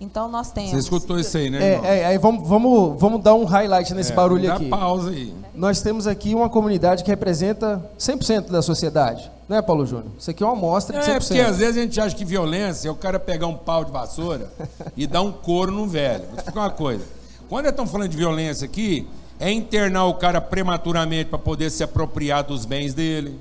[0.00, 0.70] Então nós temos.
[0.70, 1.74] Você escutou isso aí, né?
[1.84, 4.68] É, é, vamos, vamos, vamos dar um highlight nesse é, barulho dá aqui.
[4.70, 5.34] pausa aí.
[5.54, 9.30] Nós temos aqui uma comunidade que representa 100% da sociedade.
[9.46, 10.06] Não é, Paulo Júnior?
[10.18, 11.10] Isso aqui é uma amostra de 100%.
[11.10, 13.84] É, porque às vezes a gente acha que violência é o cara pegar um pau
[13.84, 14.50] de vassoura
[14.96, 16.24] e dar um couro no velho.
[16.28, 17.04] Vou explicar uma coisa.
[17.50, 19.06] Quando estão falando de violência aqui,
[19.40, 23.40] é internar o cara prematuramente para poder se apropriar dos bens dele.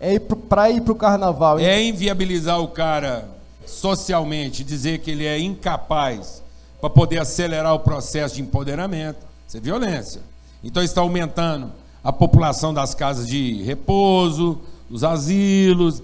[0.00, 1.60] É ir para ir para o carnaval.
[1.60, 1.66] Hein?
[1.66, 3.28] É inviabilizar o cara
[3.66, 6.42] socialmente, dizer que ele é incapaz
[6.80, 10.22] para poder acelerar o processo de empoderamento, isso é violência.
[10.64, 11.70] Então está aumentando
[12.02, 16.02] a população das casas de repouso, dos asilos,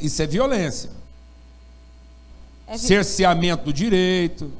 [0.00, 0.90] isso é violência.
[2.66, 2.78] É vi...
[2.78, 4.50] Cerceamento do direito.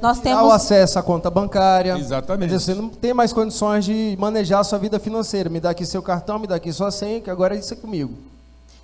[0.00, 1.96] Nós temos o acesso à conta bancária.
[1.98, 2.52] Exatamente.
[2.52, 5.50] Você não tem mais condições de manejar a sua vida financeira.
[5.50, 7.76] Me dá aqui seu cartão, me dá aqui sua senha, que agora é isso é
[7.76, 8.14] comigo.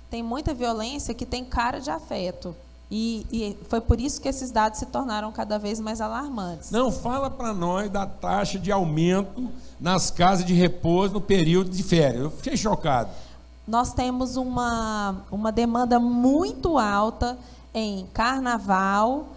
[0.09, 2.55] Tem muita violência que tem cara de afeto
[2.89, 6.71] E, e, foi por isso que esses dados se tornaram cada vez mais alarmantes.
[6.71, 11.83] Não, fala para nós da taxa de aumento nas casas de repouso no período de
[11.83, 12.23] férias.
[12.23, 13.09] Eu fiquei chocado.
[13.67, 17.37] Nós temos uma, uma demanda muito alta
[17.73, 19.27] em carnaval,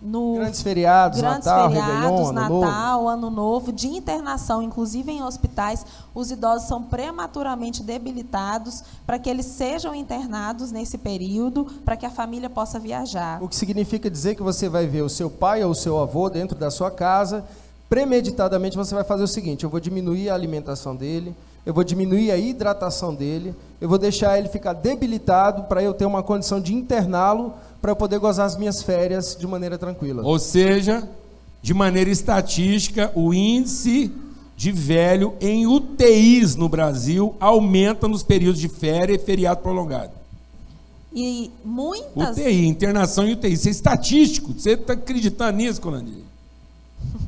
[0.00, 5.84] no grandes feriados, grandes Natal, feriados, Réveillon, Natal, ano novo, de internação, inclusive em hospitais,
[6.14, 12.10] os idosos são prematuramente debilitados para que eles sejam internados nesse período, para que a
[12.10, 13.42] família possa viajar.
[13.42, 16.30] O que significa dizer que você vai ver o seu pai ou o seu avô
[16.30, 17.44] dentro da sua casa,
[17.88, 21.34] premeditadamente você vai fazer o seguinte: eu vou diminuir a alimentação dele,
[21.66, 26.06] eu vou diminuir a hidratação dele, eu vou deixar ele ficar debilitado para eu ter
[26.06, 30.22] uma condição de interná-lo para eu poder gozar as minhas férias de maneira tranquila.
[30.24, 31.08] Ou seja,
[31.62, 34.12] de maneira estatística, o índice
[34.56, 40.12] de velho em UTIs no Brasil aumenta nos períodos de férias e feriado prolongado.
[41.14, 42.36] E muitas.
[42.36, 43.52] UTI, internação em UTI.
[43.52, 44.52] Isso é estatístico.
[44.52, 46.22] Você está acreditando nisso, Colandir?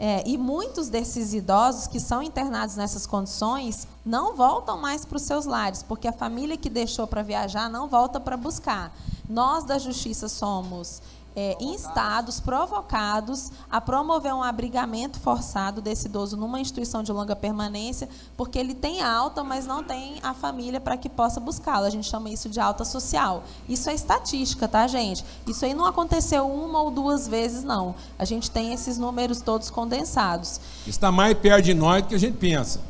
[0.00, 5.22] É, e muitos desses idosos que são internados nessas condições não voltam mais para os
[5.22, 8.96] seus lares, porque a família que deixou para viajar não volta para buscar.
[9.28, 11.02] Nós da Justiça somos
[11.38, 18.08] é, instados, provocados a promover um abrigamento forçado desse idoso numa instituição de longa permanência,
[18.36, 21.86] porque ele tem alta, mas não tem a família para que possa buscá-lo.
[21.86, 23.44] A gente chama isso de alta social.
[23.68, 25.24] Isso é estatística, tá, gente?
[25.46, 27.94] Isso aí não aconteceu uma ou duas vezes, não.
[28.18, 30.60] A gente tem esses números todos condensados.
[30.88, 32.80] Está mais perto de nós do que a gente pensa.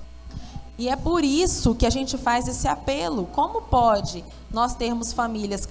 [0.78, 3.26] E é por isso que a gente faz esse apelo.
[3.26, 5.68] Como pode nós termos famílias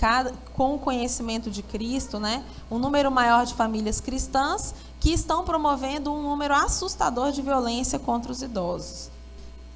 [0.54, 2.44] com o conhecimento de Cristo, né?
[2.70, 8.32] um número maior de famílias cristãs que estão promovendo um número assustador de violência contra
[8.32, 9.10] os idosos?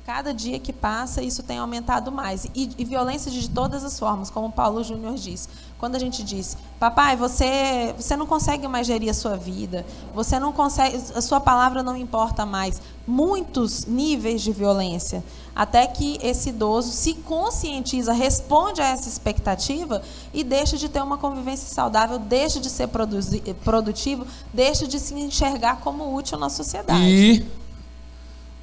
[0.06, 2.46] Cada dia que passa, isso tem aumentado mais.
[2.56, 5.48] E, e violência de todas as formas, como Paulo Júnior diz.
[5.82, 10.39] Quando a gente diz, papai, você, você não consegue mais gerir a sua vida, você
[10.39, 12.80] não consegue, a sua palavra não importa mais.
[13.08, 15.24] Muitos níveis de violência.
[15.56, 21.17] Até que esse idoso se conscientiza, responde a essa expectativa e deixa de ter uma
[21.17, 22.88] convivência saudável, deixa de ser
[23.63, 27.04] produtivo, deixa de se enxergar como útil na sociedade.
[27.04, 27.44] E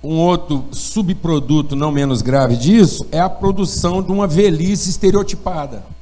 [0.04, 5.97] um outro subproduto não menos grave disso é a produção de uma velhice estereotipada.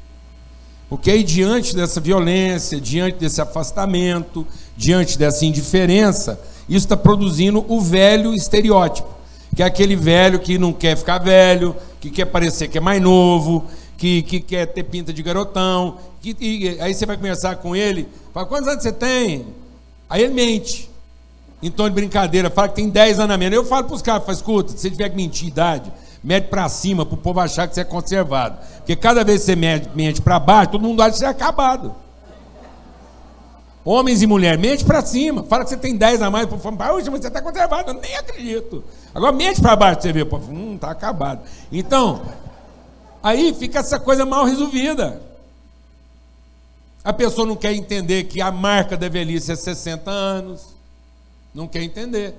[0.89, 4.47] Porque aí, diante dessa violência, diante desse afastamento,
[4.77, 9.09] diante dessa indiferença, isso está produzindo o velho estereótipo,
[9.55, 13.03] que é aquele velho que não quer ficar velho, que quer parecer que é mais
[13.03, 13.65] novo,
[13.99, 15.99] que, que quer ter pinta de garotão.
[16.21, 19.47] Que, e, aí você vai conversar com ele, fala: quantos anos você tem?
[20.09, 20.89] Aí ele mente
[21.71, 23.57] tom de brincadeira, fala que tem 10 anos a menos.
[23.57, 25.91] Eu falo para os caras, escuta, se você tiver que mentir idade,
[26.23, 28.59] mede para cima, para o povo achar que você é conservado.
[28.79, 31.95] Porque cada vez que você mente, para baixo, todo mundo acha que você é acabado.
[33.85, 35.45] Homens e mulheres, mente para cima.
[35.45, 37.91] Fala que você tem 10 a mais, fala, mas você está conservado.
[37.91, 38.83] Eu nem acredito.
[39.15, 41.43] Agora mente para baixo, você vê, hum, está acabado.
[41.71, 42.23] Então,
[43.23, 45.23] aí fica essa coisa mal resolvida.
[47.05, 50.75] A pessoa não quer entender que a marca da velhice é 60 anos.
[51.55, 52.35] Não quer entender.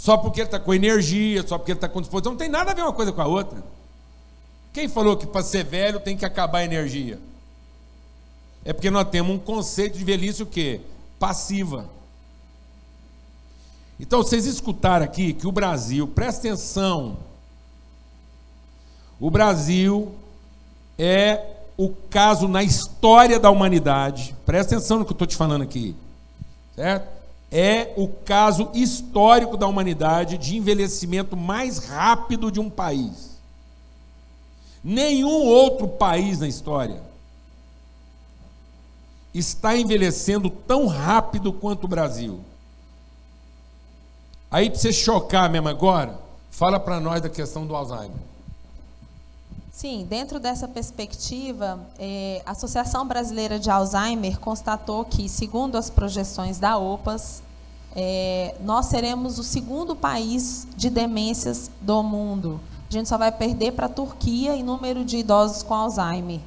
[0.00, 2.32] Só porque ele está com energia, só porque ele está com disposição.
[2.32, 3.62] Não tem nada a ver uma coisa com a outra.
[4.72, 7.20] Quem falou que para ser velho tem que acabar a energia?
[8.64, 10.80] É porque nós temos um conceito de velhice o quê?
[11.18, 11.86] Passiva.
[13.98, 17.18] Então, vocês escutaram aqui que o Brasil, presta atenção,
[19.20, 20.14] o Brasil
[20.98, 21.44] é
[21.76, 25.94] o caso na história da humanidade, presta atenção no que eu estou te falando aqui,
[26.74, 27.19] certo?
[27.50, 33.38] É o caso histórico da humanidade de envelhecimento mais rápido de um país.
[34.82, 37.02] Nenhum outro país na história
[39.34, 42.40] está envelhecendo tão rápido quanto o Brasil.
[44.50, 46.18] Aí, para você chocar mesmo agora,
[46.50, 48.29] fala para nós da questão do Alzheimer.
[49.80, 56.58] Sim, dentro dessa perspectiva, é, a Associação Brasileira de Alzheimer constatou que, segundo as projeções
[56.58, 57.42] da OPAS,
[57.96, 62.60] é, nós seremos o segundo país de demências do mundo.
[62.90, 66.40] A gente só vai perder para a Turquia em número de idosos com Alzheimer.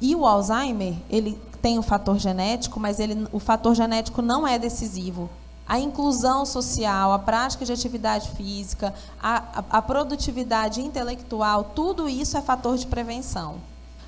[0.00, 4.48] E o Alzheimer, ele tem o um fator genético, mas ele, o fator genético não
[4.48, 5.28] é decisivo
[5.66, 12.36] a inclusão social, a prática de atividade física, a, a, a, produtividade intelectual, tudo isso
[12.36, 13.56] é fator de prevenção.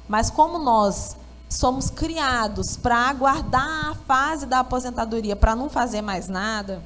[0.06, 1.16] Mas como nós
[1.48, 6.82] somos criados para aguardar a fase da aposentadoria para não fazer mais nada,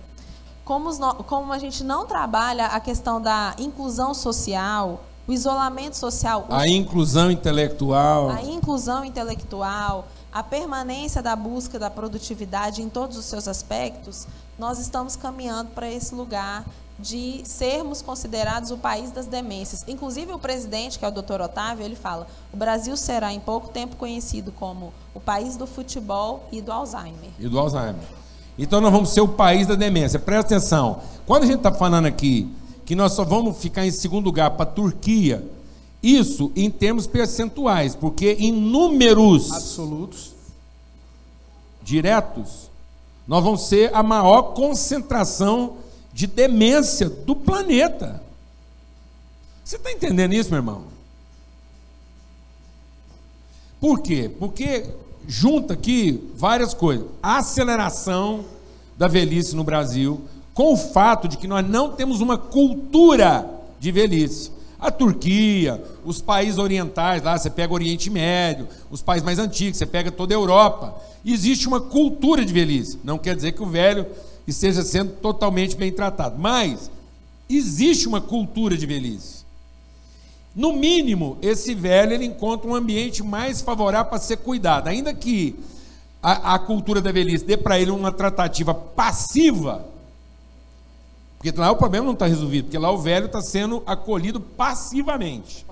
[0.64, 0.90] como,
[1.24, 7.30] como a gente não trabalha a questão da inclusão social, o isolamento social, a inclusão
[7.30, 14.26] intelectual, a inclusão intelectual, a permanência da busca da produtividade em todos os seus aspectos,
[14.60, 16.66] nós estamos caminhando para esse lugar
[16.98, 19.82] de sermos considerados o país das demências.
[19.88, 21.40] Inclusive o presidente, que é o Dr.
[21.40, 26.46] Otávio, ele fala: "O Brasil será em pouco tempo conhecido como o país do futebol
[26.52, 27.30] e do Alzheimer".
[27.38, 28.04] E do Alzheimer.
[28.58, 30.18] Então nós vamos ser o país da demência.
[30.18, 31.00] Presta atenção.
[31.26, 32.46] Quando a gente está falando aqui
[32.84, 35.42] que nós só vamos ficar em segundo lugar para a Turquia,
[36.02, 40.34] isso em termos percentuais, porque em números absolutos
[41.82, 42.69] diretos,
[43.30, 45.76] nós vamos ser a maior concentração
[46.12, 48.20] de demência do planeta.
[49.64, 50.82] Você está entendendo isso, meu irmão?
[53.80, 54.28] Por quê?
[54.36, 54.84] Porque
[55.28, 57.06] junta aqui várias coisas.
[57.22, 58.44] A aceleração
[58.98, 60.22] da velhice no Brasil,
[60.52, 64.50] com o fato de que nós não temos uma cultura de velhice.
[64.80, 69.76] A Turquia, os países orientais, lá você pega o Oriente Médio, os países mais antigos,
[69.76, 70.94] você pega toda a Europa.
[71.24, 72.98] Existe uma cultura de velhice.
[73.04, 74.06] Não quer dizer que o velho
[74.46, 76.90] esteja sendo totalmente bem tratado, mas
[77.48, 79.40] existe uma cultura de velhice.
[80.56, 85.54] No mínimo, esse velho ele encontra um ambiente mais favorável para ser cuidado, ainda que
[86.22, 89.84] a, a cultura da velhice dê para ele uma tratativa passiva,
[91.40, 95.64] porque lá o problema não está resolvido, porque lá o velho está sendo acolhido passivamente.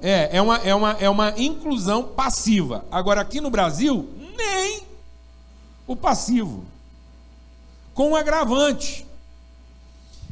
[0.00, 2.84] É, é uma, é, uma, é uma inclusão passiva.
[2.88, 4.84] Agora, aqui no Brasil, nem
[5.88, 6.64] o passivo.
[7.94, 9.04] Com um agravante.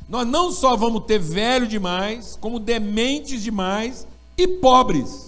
[0.09, 5.28] Nós não só vamos ter velho demais, como dementes demais e pobres.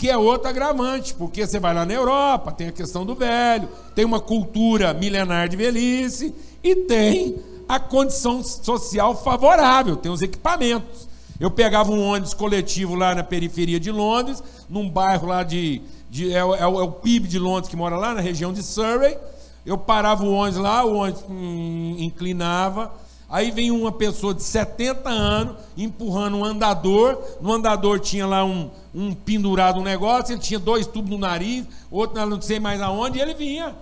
[0.00, 3.68] Que é outro agravante, porque você vai lá na Europa, tem a questão do velho,
[3.94, 6.34] tem uma cultura milenar de velhice
[6.64, 7.36] e tem
[7.68, 11.06] a condição social favorável, tem os equipamentos.
[11.38, 15.82] Eu pegava um ônibus coletivo lá na periferia de Londres, num bairro lá de.
[16.08, 19.18] de é, é, é, o PIB de Londres que mora lá na região de Surrey.
[19.66, 22.90] Eu parava o ônibus lá, o ônibus hum, inclinava,
[23.30, 27.22] Aí vem uma pessoa de 70 anos empurrando um andador.
[27.40, 31.64] No andador tinha lá um, um pendurado um negócio, ele tinha dois tubos no nariz,
[31.90, 33.76] outro não sei mais aonde, e ele vinha.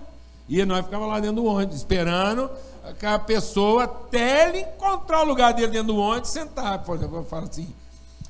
[0.47, 2.49] E nós ficávamos lá dentro do ônibus, esperando
[2.83, 6.83] aquela pessoa até ele encontrar o lugar dele dentro do ônibus sentar.
[6.87, 7.67] Eu falo assim.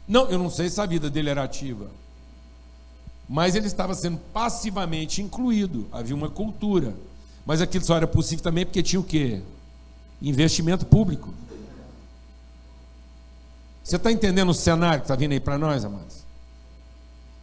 [0.08, 1.88] Não, eu não sei se a vida dele era ativa.
[3.28, 5.86] Mas ele estava sendo passivamente incluído.
[5.92, 6.96] Havia uma cultura.
[7.46, 9.42] Mas aquilo só era possível também porque tinha o quê?
[10.22, 11.34] Investimento público.
[13.84, 16.18] Você está entendendo o cenário que está vindo aí para nós, amados?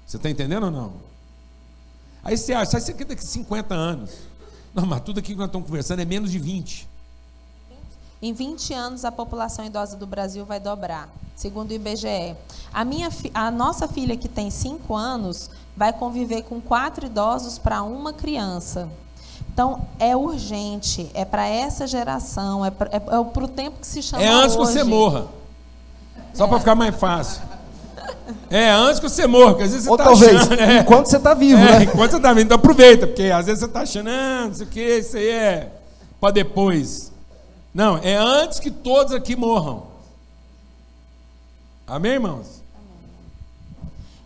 [0.07, 0.93] Você está entendendo ou não?
[2.23, 4.11] Aí você acha, isso aqui daqui a 50 anos.
[4.75, 6.89] Não, mas tudo aqui que nós estamos conversando é menos de 20.
[8.21, 12.37] Em 20 anos, a população idosa do Brasil vai dobrar, segundo o IBGE.
[12.73, 17.83] A, minha, a nossa filha, que tem 5 anos, vai conviver com quatro idosos para
[17.83, 18.89] uma criança.
[19.57, 24.03] Então, é urgente, é para essa geração, é para é, é o tempo que se
[24.03, 24.59] chama É antes hoje.
[24.59, 25.29] que você morra.
[26.35, 26.49] Só é.
[26.49, 27.41] para ficar mais fácil.
[28.51, 31.07] É, antes que você morra, porque às vezes você Ou tá talvez, achando, é, enquanto
[31.07, 31.83] você está vivo, é, né?
[31.85, 34.67] Enquanto você está vivo, então aproveita, porque às vezes você está achando, ah, não sei
[34.67, 35.73] o que, isso aí é
[36.21, 37.11] para depois.
[37.73, 39.85] Não, é antes que todos aqui morram.
[41.87, 42.63] Amém, irmãos?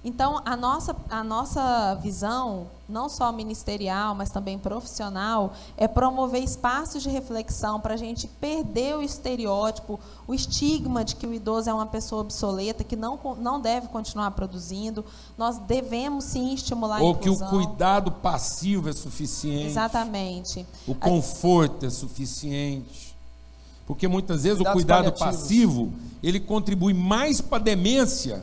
[0.03, 7.03] Então, a nossa, a nossa visão, não só ministerial, mas também profissional, é promover espaços
[7.03, 11.74] de reflexão para a gente perder o estereótipo, o estigma de que o idoso é
[11.74, 15.05] uma pessoa obsoleta, que não, não deve continuar produzindo.
[15.36, 17.48] Nós devemos sim estimular Ou a inclusão.
[17.48, 19.66] que o cuidado passivo é suficiente.
[19.66, 20.66] Exatamente.
[20.86, 23.14] O conforto é suficiente.
[23.86, 25.92] Porque muitas vezes Cuidados o cuidado passivo,
[26.22, 28.42] ele contribui mais para a demência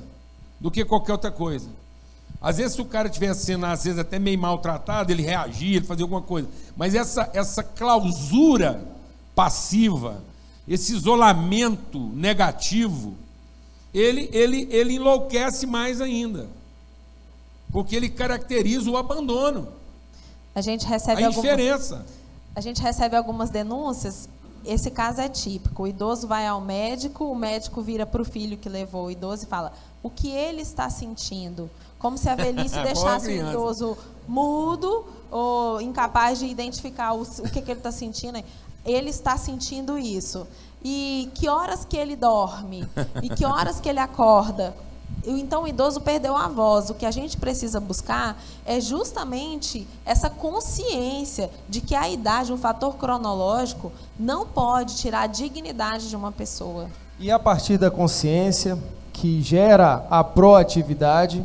[0.60, 1.70] do que qualquer outra coisa.
[2.41, 5.86] Às vezes, se o cara tivesse sendo, às vezes, até meio maltratado, ele reagia, ele
[5.86, 6.47] fazia alguma coisa.
[6.76, 8.86] Mas essa, essa clausura
[9.34, 10.22] passiva,
[10.68, 13.16] esse isolamento negativo,
[13.93, 16.47] ele, ele, ele enlouquece mais ainda.
[17.72, 19.68] Porque ele caracteriza o abandono.
[20.53, 22.05] A gente recebe a indiferença.
[22.55, 24.30] A gente recebe algumas denúncias
[24.68, 25.84] esse caso é típico.
[25.84, 29.45] O idoso vai ao médico, o médico vira para o filho que levou o idoso
[29.45, 29.72] e fala:
[30.08, 31.70] o que ele está sentindo?
[31.99, 33.97] Como se a velhice deixasse o idoso
[34.28, 38.41] mudo ou incapaz de identificar o, o que, que ele está sentindo.
[38.86, 40.47] Ele está sentindo isso.
[40.84, 42.88] E que horas que ele dorme?
[43.22, 44.74] E que horas que ele acorda?
[45.26, 46.89] então o idoso perdeu a voz.
[46.89, 52.58] O que a gente precisa buscar é justamente essa consciência de que a idade, um
[52.58, 56.89] fator cronológico, não pode tirar a dignidade de uma pessoa.
[57.20, 58.78] E a partir da consciência
[59.20, 61.43] que gera a proatividade,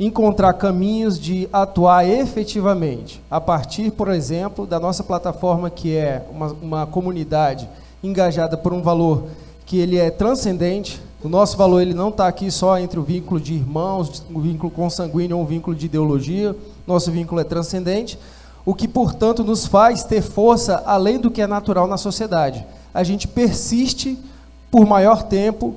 [0.00, 6.46] encontrar caminhos de atuar efetivamente, a partir, por exemplo, da nossa plataforma que é uma,
[6.62, 7.68] uma comunidade
[8.02, 9.24] engajada por um valor
[9.66, 11.00] que ele é transcendente.
[11.22, 14.70] O nosso valor ele não está aqui só entre o vínculo de irmãos, o vínculo
[14.70, 16.56] consanguíneo ou o vínculo de ideologia.
[16.86, 18.18] Nosso vínculo é transcendente,
[18.64, 22.64] o que, portanto, nos faz ter força além do que é natural na sociedade.
[22.94, 24.18] A gente persiste
[24.70, 25.76] por maior tempo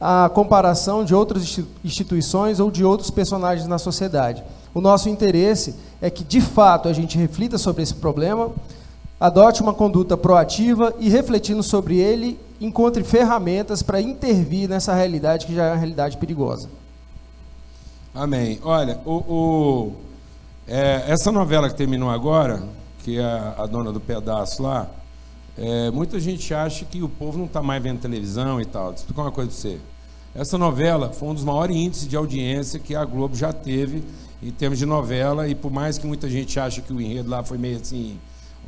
[0.00, 4.42] a comparação de outras instituições ou de outros personagens na sociedade.
[4.74, 8.50] O nosso interesse é que, de fato, a gente reflita sobre esse problema,
[9.18, 15.54] adote uma conduta proativa e, refletindo sobre ele, encontre ferramentas para intervir nessa realidade que
[15.54, 16.68] já é uma realidade perigosa.
[18.14, 18.60] Amém.
[18.62, 19.92] Olha, o, o
[20.66, 22.62] é, essa novela que terminou agora,
[23.02, 24.88] que é a, a dona do pedaço lá,
[25.58, 28.86] é, muita gente acha que o povo não está mais vendo televisão e tal.
[28.86, 29.78] Vou explicar uma coisa para você.
[30.34, 34.04] Essa novela foi um dos maiores índices de audiência que a Globo já teve
[34.40, 37.42] em termos de novela, e por mais que muita gente ache que o enredo lá
[37.42, 38.20] foi meio assim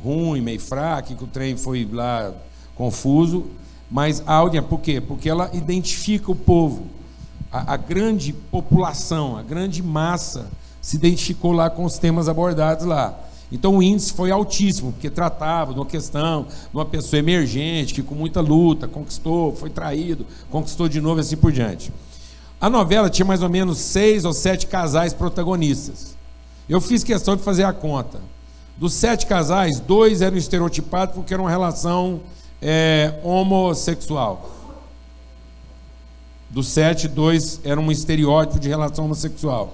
[0.03, 2.33] ruim, meio fraco, que o trem foi lá
[2.75, 3.45] confuso,
[3.89, 4.99] mas a audiência, por quê?
[4.99, 6.87] Porque ela identifica o povo.
[7.51, 10.49] A, a grande população, a grande massa
[10.81, 13.17] se identificou lá com os temas abordados lá.
[13.51, 18.01] Então o índice foi altíssimo, porque tratava de uma questão de uma pessoa emergente que
[18.01, 21.91] com muita luta conquistou, foi traído, conquistou de novo e assim por diante.
[22.59, 26.15] A novela tinha mais ou menos seis ou sete casais protagonistas.
[26.69, 28.21] Eu fiz questão de fazer a conta.
[28.77, 32.21] Dos sete casais, dois eram estereotipados porque era uma relação
[32.61, 34.49] é, homossexual.
[36.49, 39.73] Dos sete, dois eram um estereótipo de relação homossexual.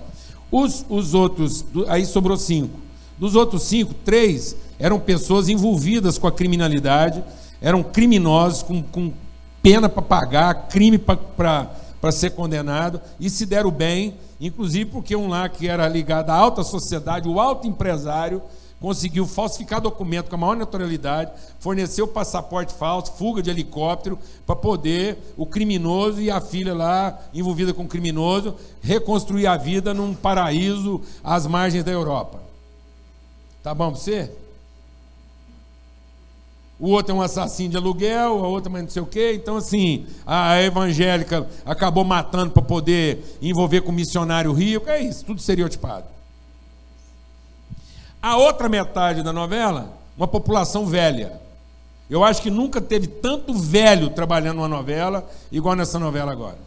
[0.51, 2.86] Os, os outros, aí sobrou cinco.
[3.17, 7.23] Dos outros cinco, três eram pessoas envolvidas com a criminalidade,
[7.61, 9.11] eram criminosos com, com
[9.61, 15.49] pena para pagar, crime para ser condenado, e se deram bem, inclusive porque um lá
[15.49, 18.41] que era ligado à alta sociedade, o alto empresário,
[18.79, 25.33] conseguiu falsificar documento com a maior naturalidade, forneceu passaporte falso, fuga de helicóptero, para poder
[25.35, 31.01] o criminoso e a filha lá, envolvida com o criminoso, reconstruir a vida num paraíso
[31.23, 32.46] às margens da Europa.
[33.67, 34.31] Tá bom para você?
[36.79, 39.33] O outro é um assassino de aluguel, a outra mas não sei o quê.
[39.35, 44.89] Então, assim, a evangélica acabou matando para poder envolver com missionário rico.
[44.89, 46.05] É isso, tudo estereotipado.
[48.21, 51.41] A outra metade da novela, uma população velha.
[52.09, 56.59] Eu acho que nunca teve tanto velho trabalhando numa novela igual nessa novela agora.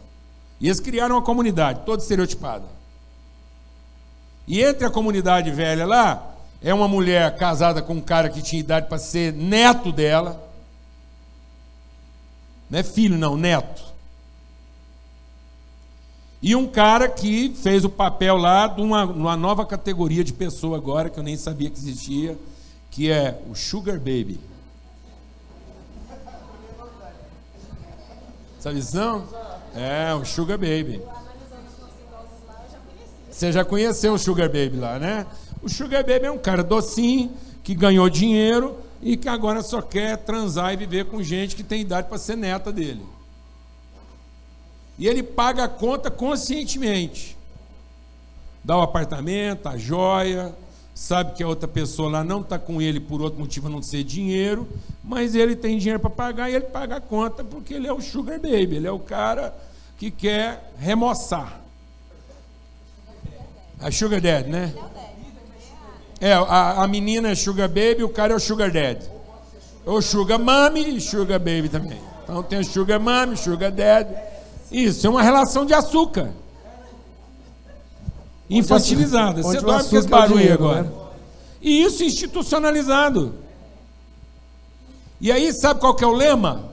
[0.59, 2.65] E eles criaram uma comunidade, toda estereotipada.
[4.47, 6.27] E entre a comunidade velha lá,
[6.63, 10.47] é uma mulher casada com um cara que tinha idade para ser neto dela.
[12.69, 13.83] Não é filho, não, neto.
[16.41, 20.77] E um cara que fez o papel lá de uma, uma nova categoria de pessoa
[20.77, 22.37] agora, que eu nem sabia que existia,
[22.89, 24.39] que é o Sugar Baby.
[28.59, 29.27] Sabe isso não?
[29.75, 31.01] É, o Sugar Baby.
[33.31, 35.25] Você já conheceu o Sugar Baby lá, né?
[35.61, 37.31] O Sugar Baby é um cara docinho,
[37.63, 41.81] que ganhou dinheiro e que agora só quer transar e viver com gente que tem
[41.81, 43.05] idade para ser neta dele.
[44.97, 47.37] E ele paga a conta conscientemente.
[48.63, 50.53] Dá o apartamento, a joia,
[50.93, 53.81] sabe que a outra pessoa lá não está com ele por outro motivo a não
[53.81, 54.67] ser dinheiro,
[55.03, 58.01] mas ele tem dinheiro para pagar e ele paga a conta porque ele é o
[58.01, 59.55] sugar baby, ele é o cara
[59.97, 61.59] que quer remoçar.
[63.79, 64.75] A sugar daddy, né?
[66.21, 69.09] É, a, a menina é Sugar Baby, o cara é o Sugar Daddy.
[69.83, 71.99] Ou Sugar Mommy e Sugar Baby também.
[72.23, 74.13] Então tem Sugar Mommy, Sugar Daddy.
[74.71, 76.31] Isso, é uma relação de açúcar.
[78.47, 79.41] Infantilizada.
[79.41, 80.83] Você dorme com esse é barulho dinheiro, agora.
[80.83, 80.91] Né?
[81.59, 83.33] E isso institucionalizado.
[85.19, 86.71] E aí, sabe qual que é o lema?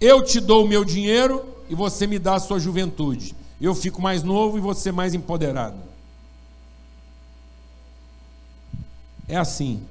[0.00, 3.34] Eu te dou o meu dinheiro e você me dá a sua juventude.
[3.60, 5.83] Eu fico mais novo e você mais empoderado.
[9.28, 9.86] É assim.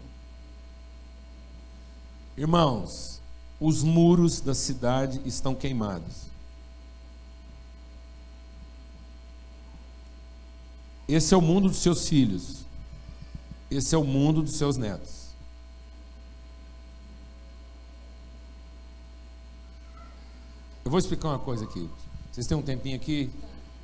[2.38, 3.22] Irmãos,
[3.60, 6.24] os muros da cidade estão queimados.
[11.08, 12.66] Esse é o mundo dos seus filhos.
[13.70, 15.24] Esse é o mundo dos seus netos.
[20.86, 21.90] Eu vou explicar uma coisa aqui.
[22.32, 23.32] Vocês têm um tempinho aqui?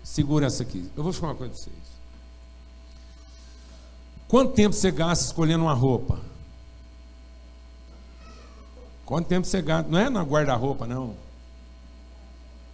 [0.04, 0.90] Segura essa aqui.
[0.96, 1.99] Eu vou falar uma coisa para vocês.
[4.30, 6.20] Quanto tempo você gasta escolhendo uma roupa?
[9.04, 9.90] Quanto tempo você gasta?
[9.90, 11.16] Não é na guarda-roupa, não.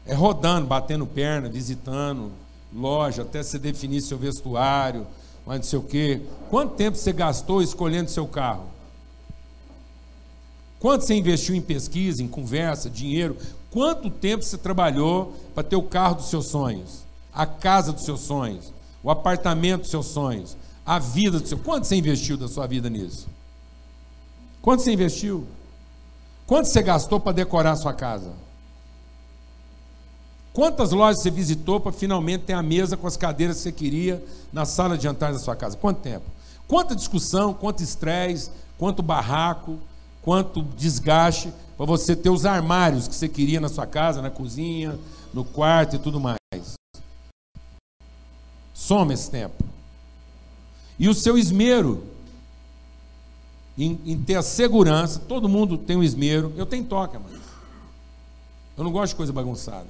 [0.06, 2.30] É rodando, batendo perna, visitando
[2.74, 5.08] loja, até você definir seu vestuário,
[5.46, 6.22] mas não sei o quê.
[6.50, 8.66] Quanto tempo você gastou escolhendo seu carro?
[10.78, 13.38] Quanto você investiu em pesquisa, em conversa, dinheiro?
[13.72, 18.20] Quanto tempo você trabalhou para ter o carro dos seus sonhos, a casa dos seus
[18.20, 21.58] sonhos, o apartamento dos seus sonhos, a vida do seu.
[21.58, 23.28] Quanto você investiu da sua vida nisso?
[24.62, 25.48] Quanto você investiu?
[26.46, 28.32] Quanto você gastou para decorar a sua casa?
[30.54, 34.24] Quantas lojas você visitou para finalmente ter a mesa com as cadeiras que você queria
[34.54, 35.76] na sala de jantar da sua casa?
[35.76, 36.26] Quanto tempo?
[36.68, 39.78] Quanta discussão, quanto estresse, quanto barraco,
[40.22, 44.98] quanto desgaste para você ter os armários que você queria na sua casa, na cozinha,
[45.34, 46.38] no quarto e tudo mais.
[48.74, 49.75] Soma esse tempo.
[50.98, 52.04] E o seu esmero
[53.78, 57.42] em, em, ter a segurança, todo mundo tem um esmero, eu tenho toque, mas
[58.78, 59.88] eu não gosto de coisa bagunçada.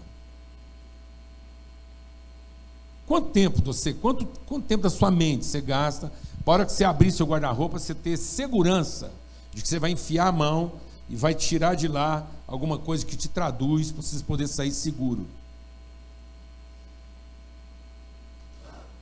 [3.06, 6.12] Quanto tempo você, quanto, quanto tempo da sua mente você gasta
[6.43, 9.12] para hora que você abrir seu guarda-roupa, você ter segurança
[9.53, 10.74] de que você vai enfiar a mão
[11.10, 15.26] e vai tirar de lá alguma coisa que te traduz para você poder sair seguro?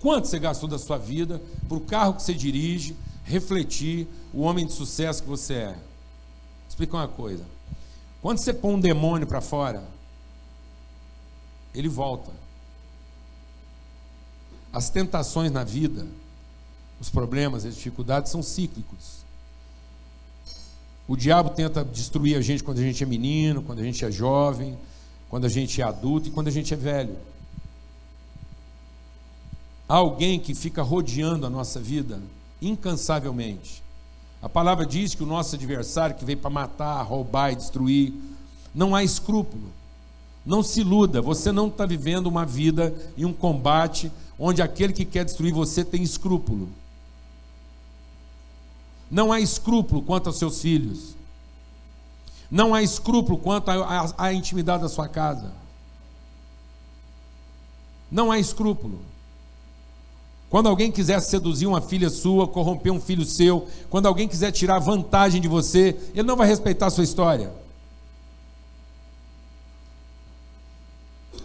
[0.04, 2.94] Quanto você gastou da sua vida para o carro que você dirige
[3.24, 5.80] refletir o homem de sucesso que você é?
[6.68, 7.46] Explica uma coisa.
[8.22, 9.82] Quando você põe um demônio para fora,
[11.74, 12.32] ele volta.
[14.74, 16.06] As tentações na vida,
[17.00, 19.24] os problemas, as dificuldades são cíclicos.
[21.08, 24.12] O diabo tenta destruir a gente quando a gente é menino, quando a gente é
[24.12, 24.78] jovem,
[25.30, 27.16] quando a gente é adulto e quando a gente é velho.
[29.94, 32.20] Alguém que fica rodeando a nossa vida
[32.60, 33.84] incansavelmente.
[34.42, 38.12] A palavra diz que o nosso adversário que veio para matar, roubar e destruir,
[38.74, 39.72] não há escrúpulo.
[40.44, 45.06] Não se iluda, você não está vivendo uma vida e um combate onde aquele que
[45.06, 46.70] quer destruir você tem escrúpulo.
[49.12, 51.16] Não há escrúpulo quanto aos seus filhos.
[52.50, 53.70] Não há escrúpulo quanto
[54.18, 55.54] à intimidade da sua casa.
[58.10, 59.13] Não há escrúpulo.
[60.54, 64.78] Quando alguém quiser seduzir uma filha sua, corromper um filho seu, quando alguém quiser tirar
[64.78, 67.52] vantagem de você, ele não vai respeitar a sua história.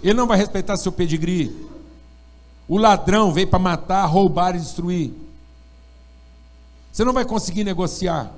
[0.02, 1.56] Ele não vai respeitar seu pedigree.
[2.68, 5.14] O ladrão veio para matar, roubar e destruir.
[6.92, 8.30] Você não vai conseguir negociar.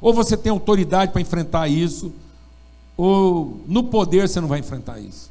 [0.00, 2.14] Ou você tem autoridade para enfrentar isso,
[2.96, 5.30] ou no poder você não vai enfrentar isso.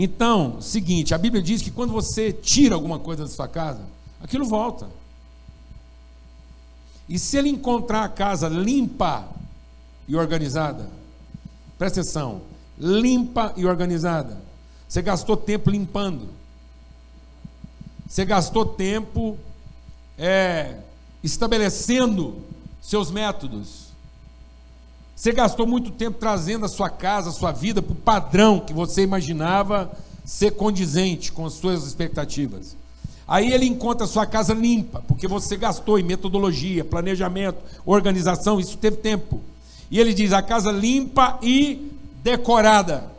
[0.00, 3.80] Então, seguinte, a Bíblia diz que quando você tira alguma coisa da sua casa,
[4.20, 4.88] aquilo volta.
[7.08, 9.28] E se ele encontrar a casa limpa
[10.06, 10.88] e organizada,
[11.76, 12.42] presta atenção,
[12.78, 14.40] limpa e organizada,
[14.88, 16.28] você gastou tempo limpando.
[18.08, 19.36] Você gastou tempo
[20.16, 20.76] é,
[21.24, 22.40] estabelecendo
[22.80, 23.87] seus métodos.
[25.18, 28.72] Você gastou muito tempo trazendo a sua casa, a sua vida para o padrão que
[28.72, 29.90] você imaginava
[30.24, 32.76] ser condizente com as suas expectativas.
[33.26, 38.78] Aí ele encontra a sua casa limpa, porque você gastou em metodologia, planejamento, organização, isso
[38.78, 39.40] teve tempo.
[39.90, 41.90] E ele diz: a casa limpa e
[42.22, 43.10] decorada.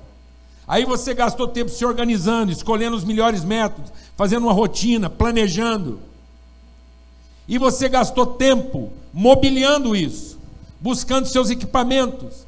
[0.65, 5.99] Aí você gastou tempo se organizando, escolhendo os melhores métodos, fazendo uma rotina, planejando.
[7.45, 10.28] E você gastou tempo mobiliando isso,
[10.80, 12.47] buscando seus equipamentos.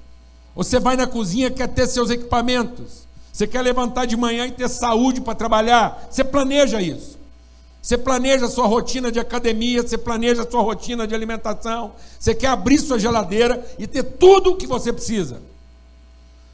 [0.56, 3.08] Você vai na cozinha quer ter seus equipamentos.
[3.32, 6.08] Você quer levantar de manhã e ter saúde para trabalhar.
[6.10, 7.20] Você planeja isso.
[7.82, 11.94] Você planeja a sua rotina de academia, você planeja a sua rotina de alimentação.
[12.20, 15.42] Você quer abrir sua geladeira e ter tudo o que você precisa.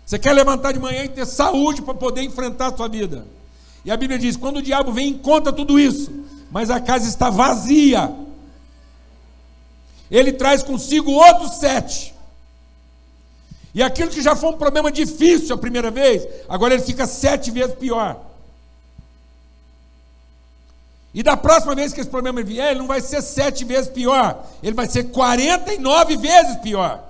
[0.06, 3.28] Você quer levantar de manhã e ter saúde para poder enfrentar a sua vida.
[3.84, 6.10] E a Bíblia diz: quando o diabo vem, encontra tudo isso,
[6.50, 8.10] mas a casa está vazia.
[10.10, 12.14] Ele traz consigo outros sete.
[13.74, 17.52] E aquilo que já foi um problema difícil a primeira vez, agora ele fica sete
[17.52, 18.20] vezes pior.
[21.14, 24.46] E da próxima vez que esse problema vier, ele não vai ser sete vezes pior,
[24.62, 27.07] ele vai ser 49 vezes pior.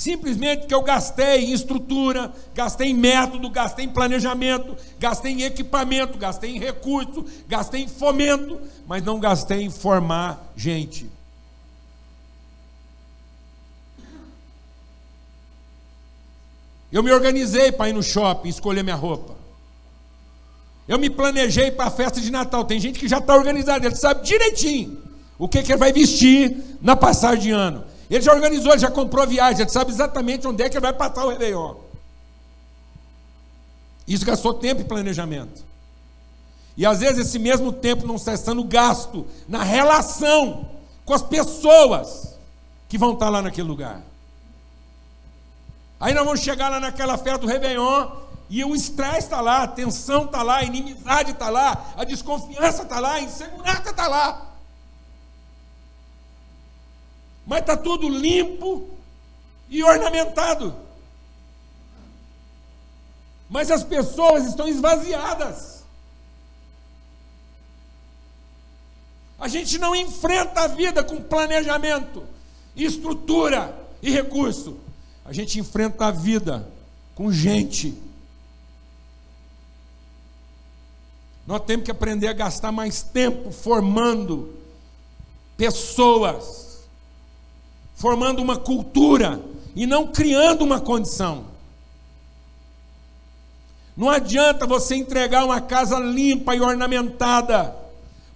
[0.00, 6.16] Simplesmente que eu gastei em estrutura, gastei em método, gastei em planejamento, gastei em equipamento,
[6.16, 11.06] gastei em recurso, gastei em fomento, mas não gastei em formar gente.
[16.90, 19.34] Eu me organizei para ir no shopping escolher minha roupa.
[20.88, 22.64] Eu me planejei para a festa de Natal.
[22.64, 24.96] Tem gente que já está organizada, ele sabe direitinho
[25.38, 27.89] o que, que ele vai vestir na passagem de ano.
[28.10, 30.82] Ele já organizou, ele já comprou a viagem, ele sabe exatamente onde é que ele
[30.82, 31.76] vai passar o Réveillon.
[34.06, 35.64] Isso gastou tempo e planejamento.
[36.76, 40.68] E às vezes esse mesmo tempo não está sendo gasto na relação
[41.04, 42.36] com as pessoas
[42.88, 44.02] que vão estar lá naquele lugar.
[46.00, 48.10] Aí nós vamos chegar lá naquela festa do Réveillon
[48.48, 52.82] e o estresse está lá, a tensão está lá, a inimizade está lá, a desconfiança
[52.82, 54.49] está lá, a insegurança está lá.
[57.46, 58.88] Mas está tudo limpo
[59.68, 60.74] e ornamentado.
[63.48, 65.82] Mas as pessoas estão esvaziadas.
[69.40, 72.22] A gente não enfrenta a vida com planejamento,
[72.76, 74.76] estrutura e recurso.
[75.24, 76.68] A gente enfrenta a vida
[77.14, 77.96] com gente.
[81.46, 84.54] Nós temos que aprender a gastar mais tempo formando
[85.56, 86.69] pessoas,
[88.00, 89.44] formando uma cultura
[89.76, 91.44] e não criando uma condição.
[93.94, 97.76] Não adianta você entregar uma casa limpa e ornamentada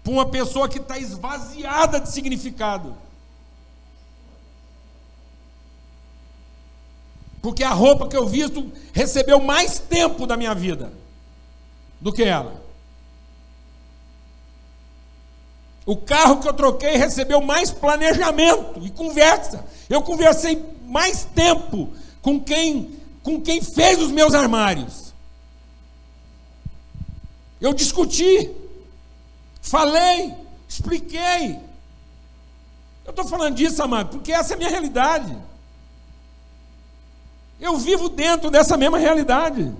[0.03, 2.95] para uma pessoa que está esvaziada de significado.
[7.41, 10.93] Porque a roupa que eu visto recebeu mais tempo da minha vida
[12.03, 12.62] do que ela.
[15.87, 19.64] O carro que eu troquei recebeu mais planejamento e conversa.
[19.89, 25.12] Eu conversei mais tempo com quem, com quem fez os meus armários.
[27.61, 28.51] Eu discuti,
[29.61, 30.35] falei,
[30.66, 31.61] expliquei.
[33.05, 35.37] Eu estou falando disso, amado, porque essa é a minha realidade.
[37.61, 39.72] Eu vivo dentro dessa mesma realidade.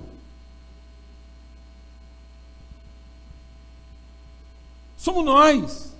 [4.97, 5.94] Somos nós.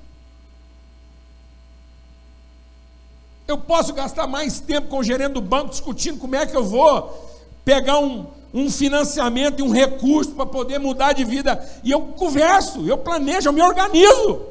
[3.48, 6.64] Eu posso gastar mais tempo com o gerente do banco discutindo como é que eu
[6.64, 7.32] vou
[7.64, 11.64] pegar um, um financiamento e um recurso para poder mudar de vida.
[11.84, 14.42] E eu converso, eu planejo, eu me organizo.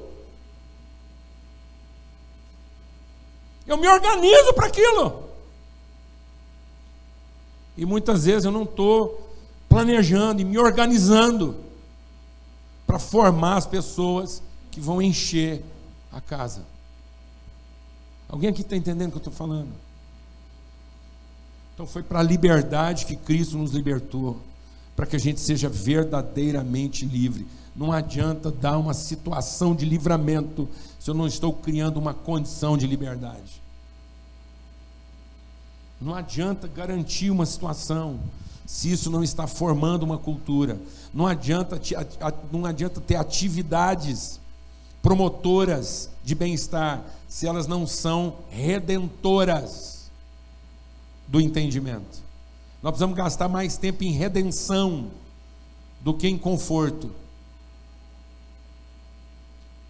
[3.67, 5.25] Eu me organizo para aquilo.
[7.77, 9.29] E muitas vezes eu não estou
[9.69, 11.57] planejando e me organizando
[12.87, 15.65] para formar as pessoas que vão encher
[16.13, 16.74] a casa.
[18.35, 19.71] Alguém aqui está entendendo o que eu estou falando?
[21.73, 24.41] Então foi para a liberdade que Cristo nos libertou,
[24.97, 27.47] para que a gente seja verdadeiramente livre.
[27.77, 30.69] Não adianta dar uma situação de livramento
[30.99, 33.63] se eu não estou criando uma condição de liberdade.
[36.01, 38.19] Não adianta garantir uma situação
[38.67, 40.77] se isso não está formando uma cultura.
[41.15, 41.81] Não adianta,
[42.51, 44.41] não adianta ter atividades
[45.05, 50.11] promotoras de bem-estar se elas não são redentoras
[51.29, 52.23] do entendimento.
[52.83, 55.11] Nós precisamos gastar mais tempo em redenção
[56.01, 57.11] do que em conforto.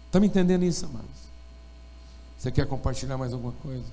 [0.07, 1.07] Está me entendendo isso, amados?
[2.37, 3.85] Você quer compartilhar mais alguma coisa?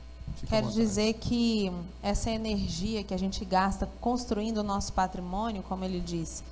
[0.49, 1.71] Quero dizer que
[2.03, 6.43] essa energia que a gente gasta construindo o nosso patrimônio, como ele disse,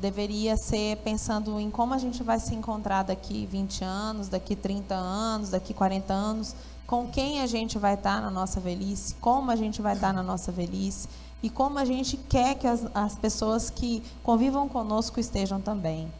[0.00, 4.94] deveria ser pensando em como a gente vai se encontrar daqui 20 anos, daqui 30
[4.94, 6.54] anos, daqui 40 anos,
[6.86, 10.22] com quem a gente vai estar na nossa velhice, como a gente vai estar na
[10.22, 11.08] nossa velhice
[11.42, 16.10] e como a gente quer que as, as pessoas que convivam conosco estejam também.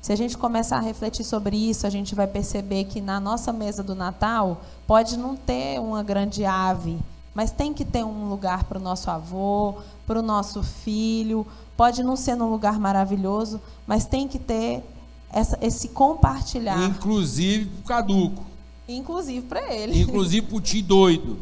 [0.00, 3.52] Se a gente começar a refletir sobre isso, a gente vai perceber que na nossa
[3.52, 6.98] mesa do Natal pode não ter uma grande ave,
[7.34, 9.76] mas tem que ter um lugar para o nosso avô,
[10.06, 11.46] para o nosso filho.
[11.82, 14.84] Pode não ser num lugar maravilhoso, mas tem que ter
[15.32, 16.80] essa, esse compartilhar.
[16.84, 18.44] Inclusive para o caduco.
[18.86, 20.00] Inclusive para ele.
[20.00, 21.38] Inclusive para o tio doido.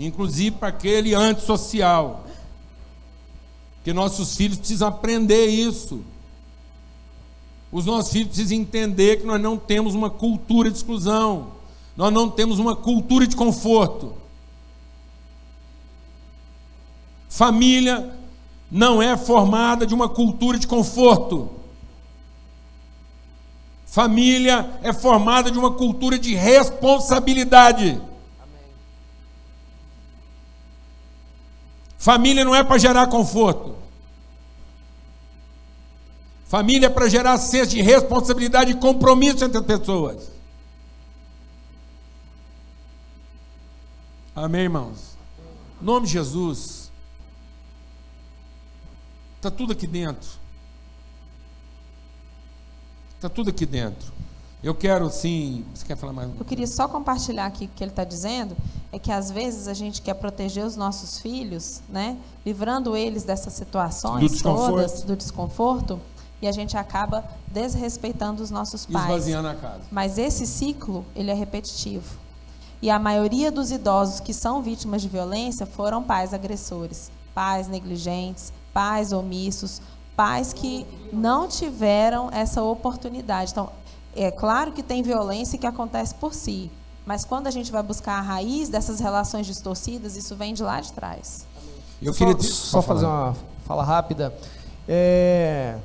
[0.00, 2.24] Inclusive para aquele antissocial.
[3.74, 6.00] Porque nossos filhos precisam aprender isso.
[7.70, 11.48] Os nossos filhos precisam entender que nós não temos uma cultura de exclusão,
[11.94, 14.14] nós não temos uma cultura de conforto.
[17.28, 18.15] Família
[18.70, 21.50] não é formada de uma cultura de conforto.
[23.86, 28.00] Família é formada de uma cultura de responsabilidade.
[31.96, 33.74] Família não é para gerar conforto.
[36.46, 40.30] Família é para gerar senso de responsabilidade e compromisso entre as pessoas.
[44.34, 45.16] Amém, irmãos?
[45.80, 46.85] Em nome de Jesus.
[49.36, 50.28] Está tudo aqui dentro.
[53.14, 54.12] Está tudo aqui dentro.
[54.62, 55.64] Eu quero sim.
[55.74, 56.30] Você quer falar mais?
[56.38, 58.56] Eu queria só compartilhar aqui o que ele está dizendo.
[58.90, 62.16] É que às vezes a gente quer proteger os nossos filhos, né?
[62.44, 66.00] Livrando eles dessas situações do todas, do desconforto,
[66.40, 69.06] e a gente acaba desrespeitando os nossos pais.
[69.06, 69.82] Esvaziando a casa.
[69.90, 72.16] Mas esse ciclo, ele é repetitivo.
[72.80, 78.52] E a maioria dos idosos que são vítimas de violência foram pais agressores, pais negligentes,
[78.76, 79.80] pais omissos,
[80.14, 83.52] pais que não tiveram essa oportunidade.
[83.52, 83.70] Então,
[84.14, 86.70] é claro que tem violência que acontece por si,
[87.06, 90.78] mas quando a gente vai buscar a raiz dessas relações distorcidas, isso vem de lá
[90.82, 91.46] de trás.
[92.02, 94.34] Eu só, queria só fazer uma fala rápida.
[94.86, 95.78] É,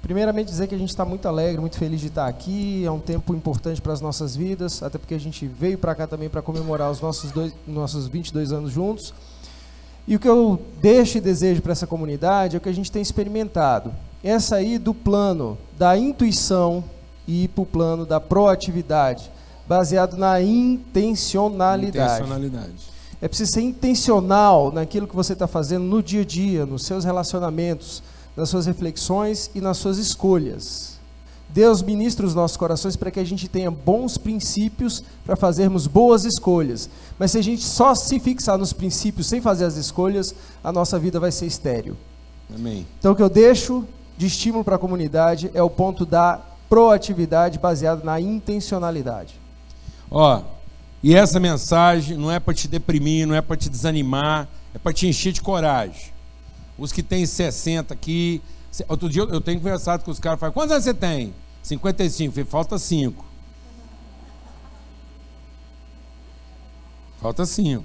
[0.00, 2.82] primeiramente dizer que a gente está muito alegre, muito feliz de estar aqui.
[2.82, 6.06] É um tempo importante para as nossas vidas, até porque a gente veio para cá
[6.06, 9.12] também para comemorar os nossos, dois, nossos 22 anos juntos.
[10.08, 12.90] E o que eu deixo e desejo para essa comunidade é o que a gente
[12.90, 13.92] tem experimentado.
[14.24, 16.82] É sair do plano da intuição
[17.26, 19.30] e ir para o plano da proatividade,
[19.68, 22.22] baseado na intencionalidade.
[22.22, 22.88] intencionalidade.
[23.20, 27.04] É preciso ser intencional naquilo que você está fazendo no dia a dia, nos seus
[27.04, 28.02] relacionamentos,
[28.34, 30.97] nas suas reflexões e nas suas escolhas.
[31.48, 36.24] Deus ministra os nossos corações para que a gente tenha bons princípios para fazermos boas
[36.24, 36.90] escolhas.
[37.18, 40.98] Mas se a gente só se fixar nos princípios sem fazer as escolhas, a nossa
[40.98, 41.96] vida vai ser estéril.
[42.54, 42.86] Amém.
[42.98, 43.84] Então o que eu deixo
[44.16, 49.40] de estímulo para a comunidade é o ponto da proatividade baseada na intencionalidade.
[50.10, 50.42] Ó,
[51.02, 54.92] e essa mensagem não é para te deprimir, não é para te desanimar, é para
[54.92, 56.12] te encher de coragem.
[56.76, 58.42] Os que têm 60 aqui,
[58.88, 61.34] outro dia eu tenho conversado com os caras, falam, quantos anos você tem?
[61.62, 63.24] 55, falei, falta 5.
[67.20, 67.84] Falta 5.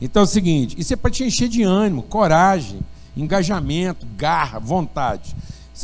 [0.00, 2.80] Então é o seguinte, isso é para te encher de ânimo, coragem,
[3.16, 5.34] engajamento, garra, vontade.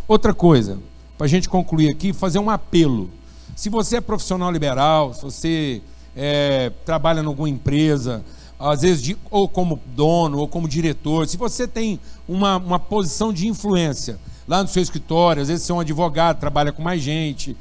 [0.07, 0.79] Outra coisa,
[1.17, 3.11] para a gente concluir aqui, fazer um apelo.
[3.57, 5.83] Se você é profissional liberal, se você
[6.17, 8.25] é, trabalha em alguma empresa,
[8.59, 13.33] às vezes de, ou como dono ou como diretor, se você tem uma, uma posição
[13.33, 17.03] de influência lá no seu escritório, às vezes você é um advogado, trabalha com mais
[17.03, 17.57] gente,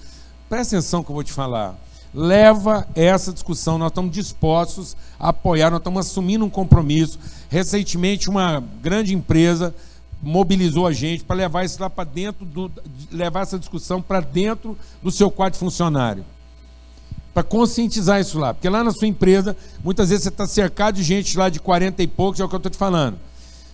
[0.50, 1.76] presta atenção que eu vou te falar.
[2.14, 7.20] Leva essa discussão, nós estamos dispostos a apoiar, nós estamos assumindo um compromisso.
[7.50, 9.76] Recentemente, uma grande empresa
[10.22, 12.72] mobilizou a gente para levar isso lá para dentro do,
[13.12, 16.26] levar essa discussão para dentro do seu quadro funcionário.
[17.38, 18.52] Para conscientizar isso lá.
[18.52, 22.02] Porque lá na sua empresa, muitas vezes você está cercado de gente lá de 40
[22.02, 23.20] e poucos, é o que eu estou te falando.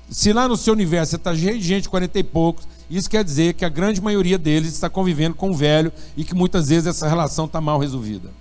[0.10, 3.10] Se lá no seu universo você está cheio de gente de 40 e poucos, isso
[3.10, 6.68] quer dizer que a grande maioria deles está convivendo com o velho e que muitas
[6.68, 8.32] vezes essa relação está mal resolvida.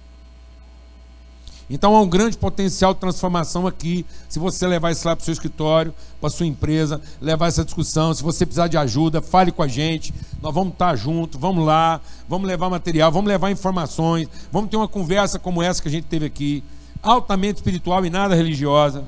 [1.72, 5.24] Então há um grande potencial de transformação aqui, se você levar isso lá para o
[5.24, 8.12] seu escritório, para a sua empresa, levar essa discussão.
[8.12, 10.12] Se você precisar de ajuda, fale com a gente.
[10.42, 11.98] Nós vamos estar juntos, vamos lá,
[12.28, 16.04] vamos levar material, vamos levar informações, vamos ter uma conversa como essa que a gente
[16.04, 16.62] teve aqui,
[17.02, 19.04] altamente espiritual e nada religiosa.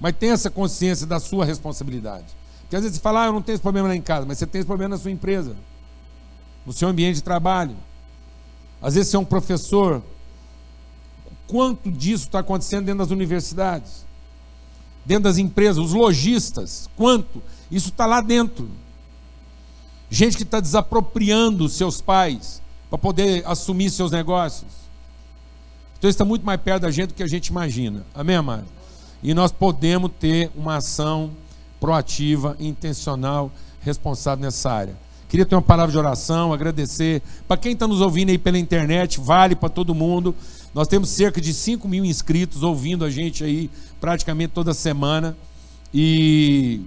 [0.00, 2.26] Mas tenha essa consciência da sua responsabilidade.
[2.62, 4.38] Porque às vezes você fala, ah, eu não tenho esse problema lá em casa, mas
[4.38, 5.54] você tem esse problema na sua empresa,
[6.66, 7.76] no seu ambiente de trabalho.
[8.82, 10.02] Às vezes você é um professor
[11.52, 14.06] quanto disso está acontecendo dentro das universidades,
[15.04, 17.42] dentro das empresas, os lojistas, quanto?
[17.70, 18.70] Isso está lá dentro.
[20.08, 24.72] Gente que está desapropriando seus pais para poder assumir seus negócios.
[25.98, 28.02] Então está muito mais perto da gente do que a gente imagina.
[28.14, 28.64] Amém, amado?
[29.22, 31.32] E nós podemos ter uma ação
[31.78, 34.96] proativa, intencional, responsável nessa área.
[35.28, 37.22] Queria ter uma palavra de oração, agradecer.
[37.46, 40.34] Para quem está nos ouvindo aí pela internet, vale para todo mundo.
[40.74, 43.70] Nós temos cerca de 5 mil inscritos ouvindo a gente aí
[44.00, 45.36] praticamente toda semana.
[45.92, 46.80] E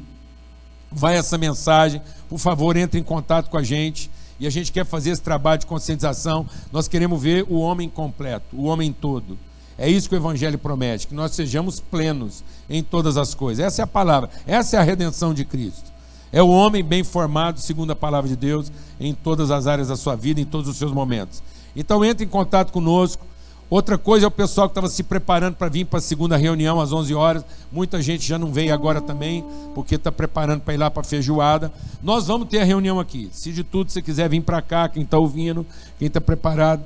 [0.92, 2.02] vai essa mensagem.
[2.28, 4.10] Por favor, entre em contato com a gente.
[4.40, 6.48] E a gente quer fazer esse trabalho de conscientização.
[6.72, 9.38] Nós queremos ver o homem completo, o homem todo.
[9.78, 13.66] É isso que o Evangelho promete, que nós sejamos plenos em todas as coisas.
[13.66, 15.94] Essa é a palavra, essa é a redenção de Cristo.
[16.32, 19.96] É o homem bem formado, segundo a palavra de Deus, em todas as áreas da
[19.96, 21.44] sua vida, em todos os seus momentos.
[21.76, 23.26] Então entre em contato conosco.
[23.68, 26.80] Outra coisa é o pessoal que estava se preparando para vir para a segunda reunião
[26.80, 27.46] às 11 horas.
[27.72, 29.44] Muita gente já não veio agora também,
[29.74, 31.72] porque está preparando para ir lá para a feijoada.
[32.04, 33.28] Nós vamos ter a reunião aqui.
[33.32, 35.66] Se de tudo você quiser vir para cá, quem está ouvindo,
[35.98, 36.84] quem está preparado.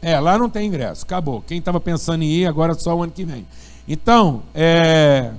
[0.00, 1.42] É, lá não tem ingresso, acabou.
[1.42, 3.46] Quem estava pensando em ir, agora só o ano que vem.
[3.86, 5.32] Então, é,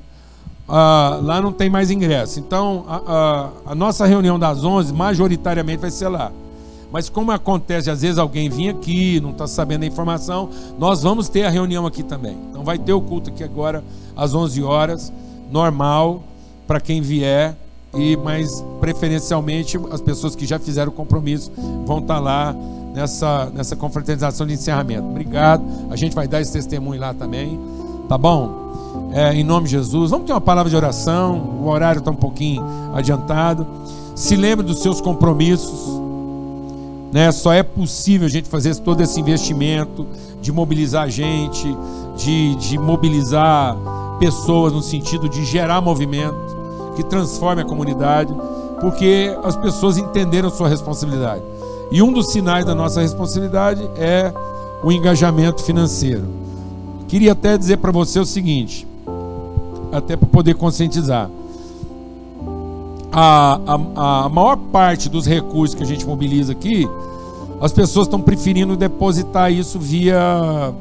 [0.67, 2.39] lá não tem mais ingresso.
[2.39, 6.31] Então, a, a, a nossa reunião das 11, majoritariamente, vai ser lá.
[6.95, 11.27] Mas como acontece, às vezes alguém vem aqui, não está sabendo a informação, nós vamos
[11.27, 12.37] ter a reunião aqui também.
[12.49, 13.83] Então vai ter o culto aqui agora
[14.15, 15.11] às 11 horas,
[15.51, 16.23] normal.
[16.65, 17.53] para quem vier
[17.93, 21.51] e mais preferencialmente as pessoas que já fizeram o compromisso
[21.85, 22.55] vão estar tá lá
[22.93, 25.05] nessa nessa confraternização de encerramento.
[25.05, 25.65] Obrigado.
[25.89, 27.59] A gente vai dar esse testemunho lá também,
[28.07, 29.11] tá bom?
[29.11, 30.11] É, em nome de Jesus.
[30.11, 31.59] Vamos ter uma palavra de oração.
[31.61, 33.67] O horário está um pouquinho adiantado.
[34.15, 36.04] Se lembre dos seus compromissos.
[37.15, 37.31] Né?
[37.31, 40.05] Só é possível a gente fazer todo esse investimento
[40.41, 41.65] de mobilizar gente,
[42.17, 43.77] de, de mobilizar
[44.19, 46.35] pessoas no sentido de gerar movimento
[46.97, 48.35] que transforme a comunidade,
[48.81, 51.41] porque as pessoas entenderam sua responsabilidade.
[51.89, 54.33] E um dos sinais da nossa responsabilidade é
[54.83, 56.25] o engajamento financeiro.
[57.07, 58.85] Queria até dizer para você o seguinte,
[59.89, 61.29] até para poder conscientizar.
[63.17, 66.85] A, a, a maior parte dos recursos que a gente mobiliza aqui,
[67.61, 70.73] as pessoas estão preferindo depositar isso via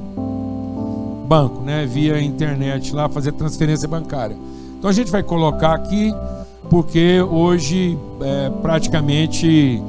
[1.28, 1.86] banco, né?
[1.86, 4.36] via internet lá, fazer transferência bancária.
[4.76, 6.12] Então a gente vai colocar aqui,
[6.68, 9.80] porque hoje é, praticamente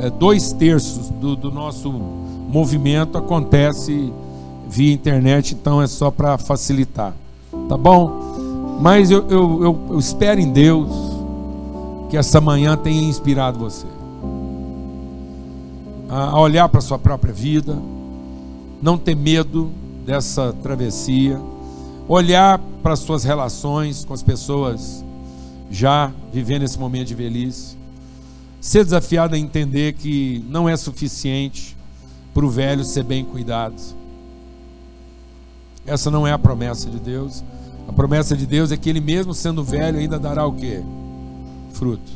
[0.00, 1.90] é, dois terços do, do nosso
[2.48, 4.12] movimento acontece
[4.68, 7.12] via internet, então é só para facilitar,
[7.68, 8.78] tá bom?
[8.80, 11.07] Mas eu, eu, eu, eu espero em Deus
[12.08, 13.86] que essa manhã tenha inspirado você
[16.08, 17.78] a olhar para a sua própria vida,
[18.80, 19.70] não ter medo
[20.06, 21.38] dessa travessia,
[22.08, 25.04] olhar para as suas relações com as pessoas
[25.70, 27.76] já vivendo esse momento de velhice,
[28.58, 31.76] ser desafiado a entender que não é suficiente
[32.32, 33.74] para o velho ser bem cuidado.
[35.86, 37.44] Essa não é a promessa de Deus.
[37.86, 40.82] A promessa de Deus é que ele mesmo sendo velho ainda dará o quê?
[41.78, 42.10] Fruto.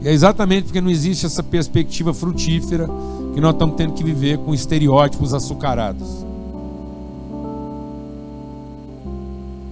[0.00, 2.88] E é exatamente porque não existe essa perspectiva frutífera
[3.34, 6.24] que nós estamos tendo que viver com estereótipos açucarados.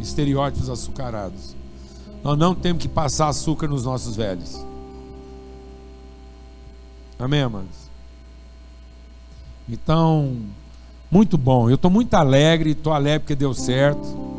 [0.04, 1.56] estereótipos açucarados.
[2.22, 4.64] Nós não temos que passar açúcar nos nossos velhos.
[7.18, 7.90] Amém, amados?
[9.68, 10.36] Então,
[11.10, 11.68] muito bom.
[11.68, 14.33] Eu estou muito alegre, estou alegre porque deu certo.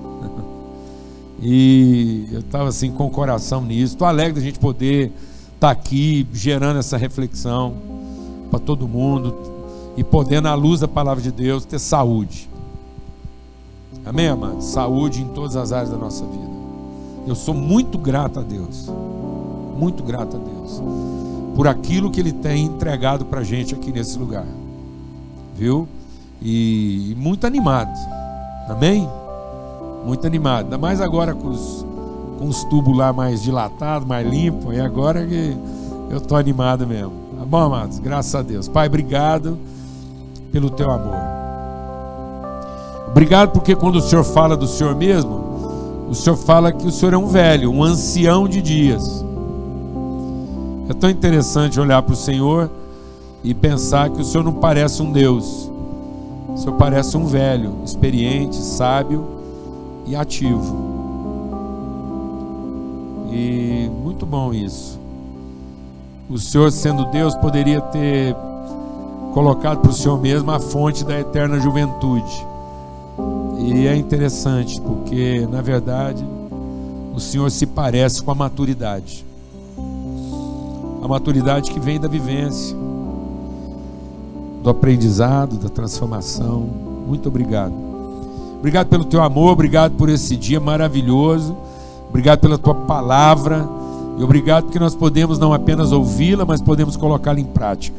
[1.42, 3.94] E eu estava assim com o coração nisso.
[3.94, 5.12] Estou alegre da gente poder
[5.54, 7.74] estar tá aqui gerando essa reflexão
[8.50, 9.36] para todo mundo
[9.98, 12.50] e podendo, à luz da palavra de Deus, ter saúde.
[14.06, 14.66] Amém, amados?
[14.66, 16.56] Saúde em todas as áreas da nossa vida.
[17.28, 18.90] Eu sou muito grato a Deus.
[19.78, 20.82] Muito grato a Deus.
[21.56, 24.46] Por aquilo que Ele tem entregado para a gente aqui nesse lugar.
[25.56, 25.88] Viu?
[26.42, 27.98] E, e muito animado.
[28.70, 29.10] Amém?
[30.06, 30.66] Muito animado.
[30.66, 31.86] Ainda mais agora com os,
[32.38, 34.76] com os tubos lá mais dilatados, mais limpos.
[34.76, 35.58] E agora que
[36.10, 37.12] eu estou animado mesmo.
[37.40, 37.98] Tá bom, amados?
[37.98, 38.68] Graças a Deus.
[38.68, 39.58] Pai, obrigado
[40.52, 41.18] pelo teu amor.
[43.08, 47.14] Obrigado porque quando o Senhor fala do Senhor mesmo, o Senhor fala que o Senhor
[47.14, 49.26] é um velho, um ancião de dias.
[50.88, 52.70] É tão interessante olhar para o Senhor
[53.44, 55.72] e pensar que o Senhor não parece um Deus.
[56.50, 59.26] O Senhor parece um velho, experiente, sábio
[60.06, 60.76] e ativo.
[63.32, 65.00] E muito bom isso.
[66.30, 68.36] O Senhor, sendo Deus, poderia ter
[69.34, 72.48] colocado para o Senhor mesmo a fonte da eterna juventude.
[73.60, 76.26] E é interessante porque, na verdade,
[77.14, 79.26] o Senhor se parece com a maturidade.
[81.02, 82.76] A maturidade que vem da vivência,
[84.64, 86.68] do aprendizado, da transformação.
[87.08, 87.85] Muito obrigado.
[88.60, 91.56] Obrigado pelo teu amor, obrigado por esse dia maravilhoso.
[92.10, 93.68] Obrigado pela tua palavra.
[94.18, 97.98] E obrigado porque nós podemos não apenas ouvi-la, mas podemos colocá-la em prática.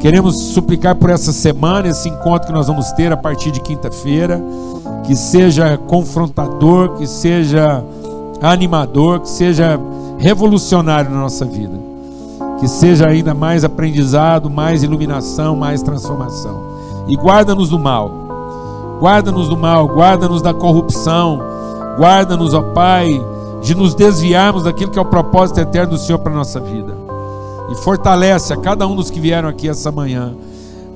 [0.00, 4.42] Queremos suplicar por essa semana, esse encontro que nós vamos ter a partir de quinta-feira,
[5.04, 7.84] que seja confrontador, que seja
[8.40, 9.78] animador, que seja
[10.18, 11.78] revolucionário na nossa vida,
[12.58, 16.60] que seja ainda mais aprendizado, mais iluminação, mais transformação.
[17.08, 18.21] E guarda-nos do mal,
[19.02, 21.40] guarda-nos do mal, guarda-nos da corrupção,
[21.98, 23.08] guarda-nos, ó Pai,
[23.60, 27.02] de nos desviarmos daquilo que é o propósito eterno do Senhor para a nossa vida
[27.68, 30.34] e fortalece a cada um dos que vieram aqui essa manhã.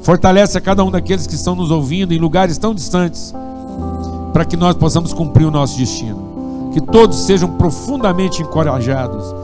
[0.03, 3.35] Fortalece a cada um daqueles que estão nos ouvindo em lugares tão distantes,
[4.33, 6.71] para que nós possamos cumprir o nosso destino.
[6.73, 9.35] Que todos sejam profundamente encorajados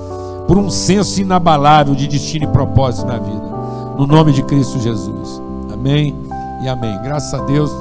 [0.47, 3.51] por um senso inabalável de destino e propósito na vida.
[3.97, 5.41] No nome de Cristo Jesus.
[5.73, 6.15] Amém
[6.63, 7.01] e amém.
[7.03, 7.73] Graças a Deus.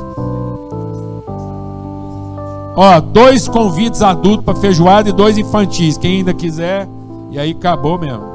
[2.84, 6.00] Ó, dois convites adultos para feijoada e dois infantis.
[6.00, 6.88] Quem ainda quiser.
[7.30, 8.31] E aí acabou mesmo.